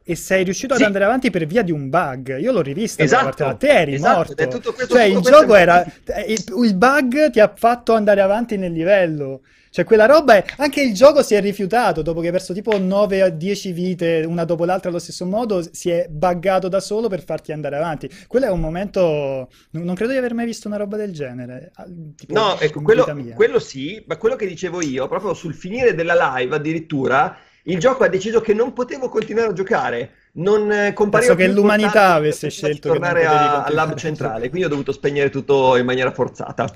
[0.09, 0.85] e sei riuscito ad Sì.
[0.87, 2.39] andare avanti per via di un bug.
[2.39, 4.47] Io l'ho rivista Esatto, partita, te eri esatto, morto.
[4.47, 5.85] tutto questo- Cioè, tutto il gioco è- era...
[6.29, 9.41] Il, il bug ti ha fatto andare avanti nel livello.
[9.69, 10.45] Cioè, quella roba è...
[10.59, 14.25] Anche il gioco si è rifiutato dopo che hai perso tipo 9 a 10 vite,
[14.27, 18.09] una dopo l'altra allo stesso modo, si è buggato da solo per farti andare avanti.
[18.29, 19.49] Quello è un momento...
[19.73, 21.73] Non credo di aver mai visto una roba del genere.
[22.17, 23.05] tipo, No, ecco, quello,
[23.35, 27.37] quello sì, ma quello che dicevo io, proprio sul finire della live addirittura,
[27.69, 31.55] il gioco ha deciso che non potevo continuare a giocare, non eh, compariva Penso che
[31.59, 33.75] l'umanità avesse scelto non tornare a- al continuare.
[33.75, 36.67] lab centrale, quindi ho dovuto spegnere tutto in maniera forzata.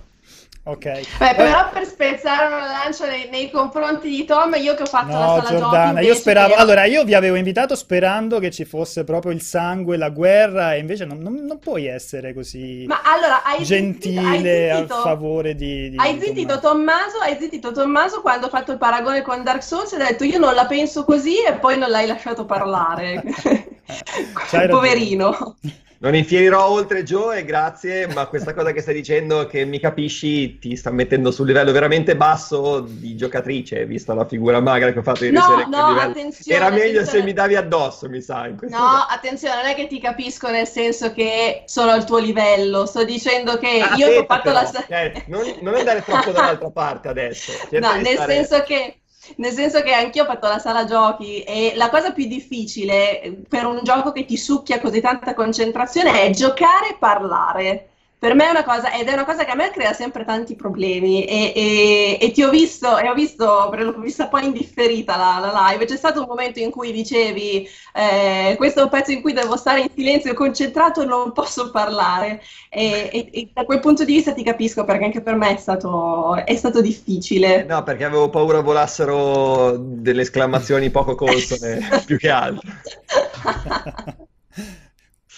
[0.63, 0.83] Ok.
[0.85, 4.87] Beh, Eh, però per spezzare una lancia nei, nei confronti di Tom, io che ho
[4.87, 6.55] fatto la No, sala giochi Giordana, io speravo.
[6.55, 10.75] che Allora, io vi avevo invitato sperando che ci fosse proprio il sangue, la guerra,
[10.75, 14.75] e invece non, non- non puoi essere così Ma allora, hai gentile zittito- hai a
[14.77, 16.61] zittito- favore di, di Hai zittito Tommaso.
[16.61, 20.25] Tommaso, hai zittito Tommaso quando ha fatto il paragone con Dark Souls e ha detto
[20.25, 23.23] io non la penso così e poi non l'hai lasciato parlare.
[24.69, 25.57] Poverino.
[26.03, 30.75] Non infierirò oltre Joe, grazie, ma questa cosa che stai dicendo che mi capisci ti
[30.75, 35.25] sta mettendo sul livello veramente basso di giocatrice, vista la figura magra che ho fatto
[35.25, 35.65] ieri No, sera.
[35.67, 37.25] no, livello- attenzione, Era meglio se attenzione.
[37.25, 38.47] mi davi addosso, mi sa.
[38.47, 39.07] No, caso.
[39.11, 43.59] attenzione, non è che ti capisco nel senso che sono al tuo livello, sto dicendo
[43.59, 44.71] che Ah, io ho aspetta fatto la...
[44.87, 47.53] però, eh, non, non andare troppo dall'altra parte adesso.
[47.69, 49.00] cerca No, nel stare- senso che
[49.37, 53.33] nel senso che anch'io ho fatto la sala giochi e la cosa più difficile eh,
[53.49, 57.90] per un gioco che ti succhia così tanta concentrazione è giocare e parlare.
[58.21, 60.55] Per me è una cosa, ed è una cosa che a me crea sempre tanti
[60.55, 65.39] problemi e, e, e ti ho visto, e ho visto, l'ho vista poi indifferita la,
[65.39, 69.23] la live, c'è stato un momento in cui dicevi eh, questo è un pezzo in
[69.23, 74.05] cui devo stare in silenzio concentrato, non posso parlare e, e, e, da quel punto
[74.05, 77.65] di vista ti capisco perché anche per me è stato, è stato difficile.
[77.65, 82.69] No, perché avevo paura volassero delle esclamazioni poco consone, più che altro.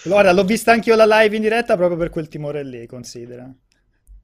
[0.03, 3.49] Guarda, l'ho vista anche io la live in diretta proprio per quel timore lì, considera.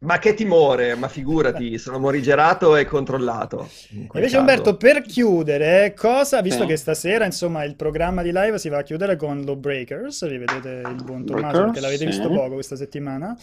[0.02, 3.70] Ma che timore, ma figurati, sono morigerato e controllato.
[3.90, 4.40] Invece caso.
[4.40, 6.68] Umberto, per chiudere, cosa, visto sì.
[6.68, 11.04] che stasera insomma il programma di live si va a chiudere con Lawbreakers, rivedete il
[11.04, 12.06] buon Tommaso perché l'avete sì.
[12.06, 13.38] visto poco questa settimana,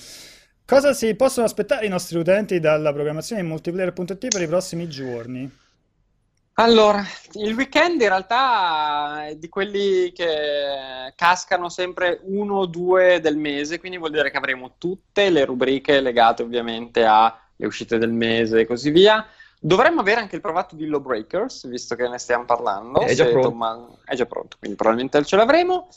[0.64, 5.64] cosa si possono aspettare i nostri utenti dalla programmazione di multiplayer.it per i prossimi giorni?
[6.58, 7.04] Allora,
[7.34, 13.78] il weekend in realtà è di quelli che cascano sempre uno o due del mese,
[13.78, 18.66] quindi vuol dire che avremo tutte le rubriche legate ovviamente alle uscite del mese e
[18.66, 19.26] così via.
[19.60, 23.00] Dovremmo avere anche il provato di Lawbreakers, visto che ne stiamo parlando.
[23.00, 23.48] È già, pronto.
[23.48, 23.88] Tomma...
[24.06, 25.88] è già pronto, quindi probabilmente ce l'avremo.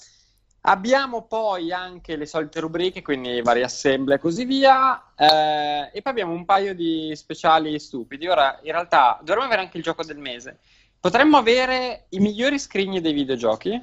[0.61, 6.11] Abbiamo poi anche le solite rubriche, quindi vari assemble e così via, eh, e poi
[6.11, 8.27] abbiamo un paio di speciali stupidi.
[8.27, 10.59] Ora, in realtà, dovremmo avere anche il gioco del mese.
[10.99, 13.81] Potremmo avere i migliori screen dei videogiochi,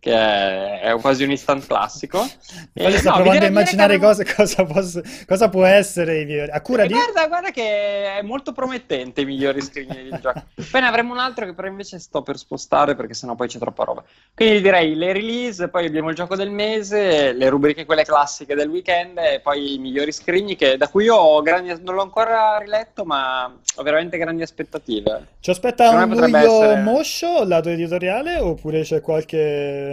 [0.00, 2.26] che è, è quasi un instant classico.
[2.72, 4.04] e, sto no, provando a immaginare che...
[4.04, 6.50] cosa, cosa, posso, cosa, può essere i migliori.
[6.50, 6.94] A cura eh, di...
[6.94, 10.42] Guarda, guarda che è molto promettente i migliori screen di giochi.
[10.70, 13.58] Poi ne avremo un altro che però invece sto per spostare perché sennò poi c'è
[13.58, 14.02] troppa roba.
[14.34, 18.70] Quindi direi le release, poi abbiamo il gioco del mese, le rubriche quelle classiche del
[18.70, 22.56] weekend e poi i migliori screen che, da cui io ho grandi, non l'ho ancora
[22.56, 25.26] riletto ma ho veramente grandi aspettative.
[25.40, 26.80] Ci aspetta un luglio essere...
[26.80, 29.89] moscio lato editoriale oppure c'è qualche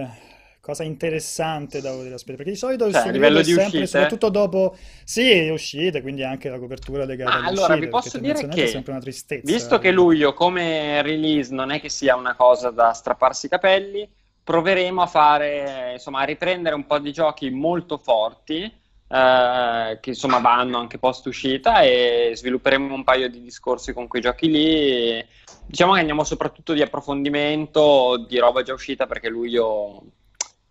[0.68, 3.88] cosa interessante da poter aspettare perché di solito cioè, il livello di sempre, uscite?
[3.88, 8.47] soprattutto dopo sì uscite quindi anche la copertura legata ah, allora uscite, vi posso dire
[8.49, 12.36] che è sempre una tristezza visto che luglio come release non è che sia una
[12.36, 14.09] cosa da strapparsi i capelli
[14.43, 20.39] proveremo a fare insomma a riprendere un po' di giochi molto forti eh, che insomma
[20.39, 25.26] vanno anche post uscita e svilupperemo un paio di discorsi con quei giochi lì
[25.65, 30.03] diciamo che andiamo soprattutto di approfondimento di roba già uscita perché luglio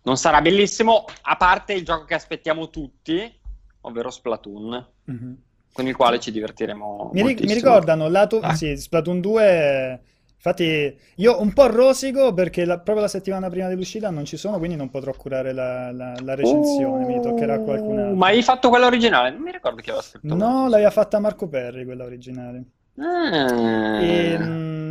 [0.07, 3.29] non sarà bellissimo, a parte il gioco che aspettiamo tutti,
[3.81, 5.33] ovvero Splatoon, mm-hmm.
[5.73, 8.39] con il quale ci divertiremo mi, mi ricordano, lato...
[8.39, 8.55] ah.
[8.55, 10.01] sì, Splatoon 2...
[10.37, 14.59] Infatti, io un po' rosico perché la, proprio la settimana prima dell'uscita non ci sono,
[14.59, 17.03] quindi non potrò curare la, la, la recensione.
[17.03, 18.15] Uh, mi toccherà qualcun altro.
[18.15, 19.31] Ma hai fatto quella originale?
[19.31, 20.35] Non mi ricordo chi aveva scritto.
[20.35, 22.63] No, l'aveva fatta Marco Perri, quella originale.
[22.99, 23.99] Ah.
[23.99, 24.86] E, mh,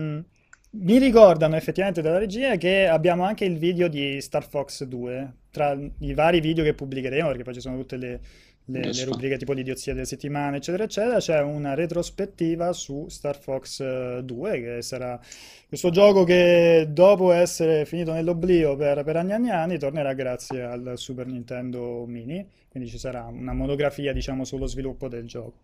[0.79, 5.79] mi ricordano effettivamente dalla regia che abbiamo anche il video di Star Fox 2, tra
[5.99, 8.20] i vari video che pubblicheremo, perché poi ci sono tutte le,
[8.66, 14.18] le, le rubriche tipo l'idiozia delle settimane, eccetera, eccetera, c'è una retrospettiva su Star Fox
[14.20, 15.18] 2, eh, che sarà
[15.66, 20.62] questo gioco che dopo essere finito nell'oblio per, per anni e anni, anni tornerà grazie
[20.62, 25.59] al Super Nintendo Mini, quindi ci sarà una monografia, diciamo, sullo sviluppo del gioco.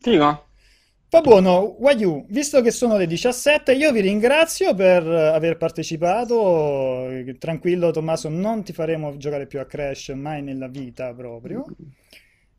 [0.00, 0.54] Figo.
[1.08, 7.06] Va buono, Wayu, visto che sono le 17, io vi ringrazio per aver partecipato.
[7.38, 11.64] Tranquillo, Tommaso, non ti faremo giocare più a Crash mai nella vita proprio.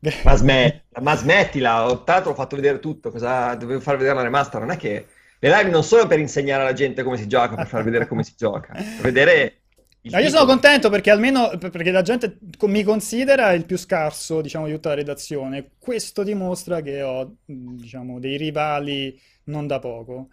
[0.22, 4.60] Ma, smettila, ma smettila, tanto ho fatto vedere tutto, cosa dovevo far vedere la remaster,
[4.60, 5.06] non è che
[5.40, 8.22] le live non sono per insegnare alla gente come si gioca, per far vedere come
[8.22, 9.57] si gioca, per vedere
[10.00, 14.66] No, io sono contento perché almeno perché la gente mi considera il più scarso, diciamo,
[14.66, 15.70] di tutta la redazione.
[15.78, 20.28] Questo dimostra che ho, diciamo, dei rivali non da poco.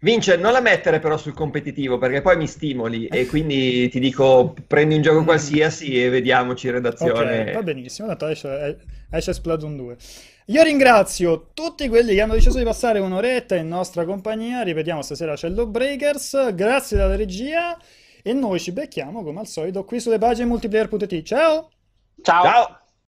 [0.00, 4.54] Vince, non la mettere però sul competitivo perché poi mi stimoli e quindi ti dico
[4.66, 5.24] prendi un gioco mm.
[5.24, 7.40] qualsiasi e vediamoci in redazione.
[7.40, 8.78] Ok, va benissimo, tanto esce,
[9.10, 9.96] esce Splatoon 2.
[10.46, 14.62] Io ringrazio tutti quelli che hanno deciso di passare un'oretta in nostra compagnia.
[14.62, 16.54] Ripetiamo, stasera c'è Breakers.
[16.54, 17.76] Grazie dalla regia.
[18.28, 21.22] E noi ci becchiamo come al solito qui sulle pagine multiplayer.it.
[21.22, 21.70] Ciao!
[22.20, 22.42] Ciao!
[22.44, 22.80] Ciao.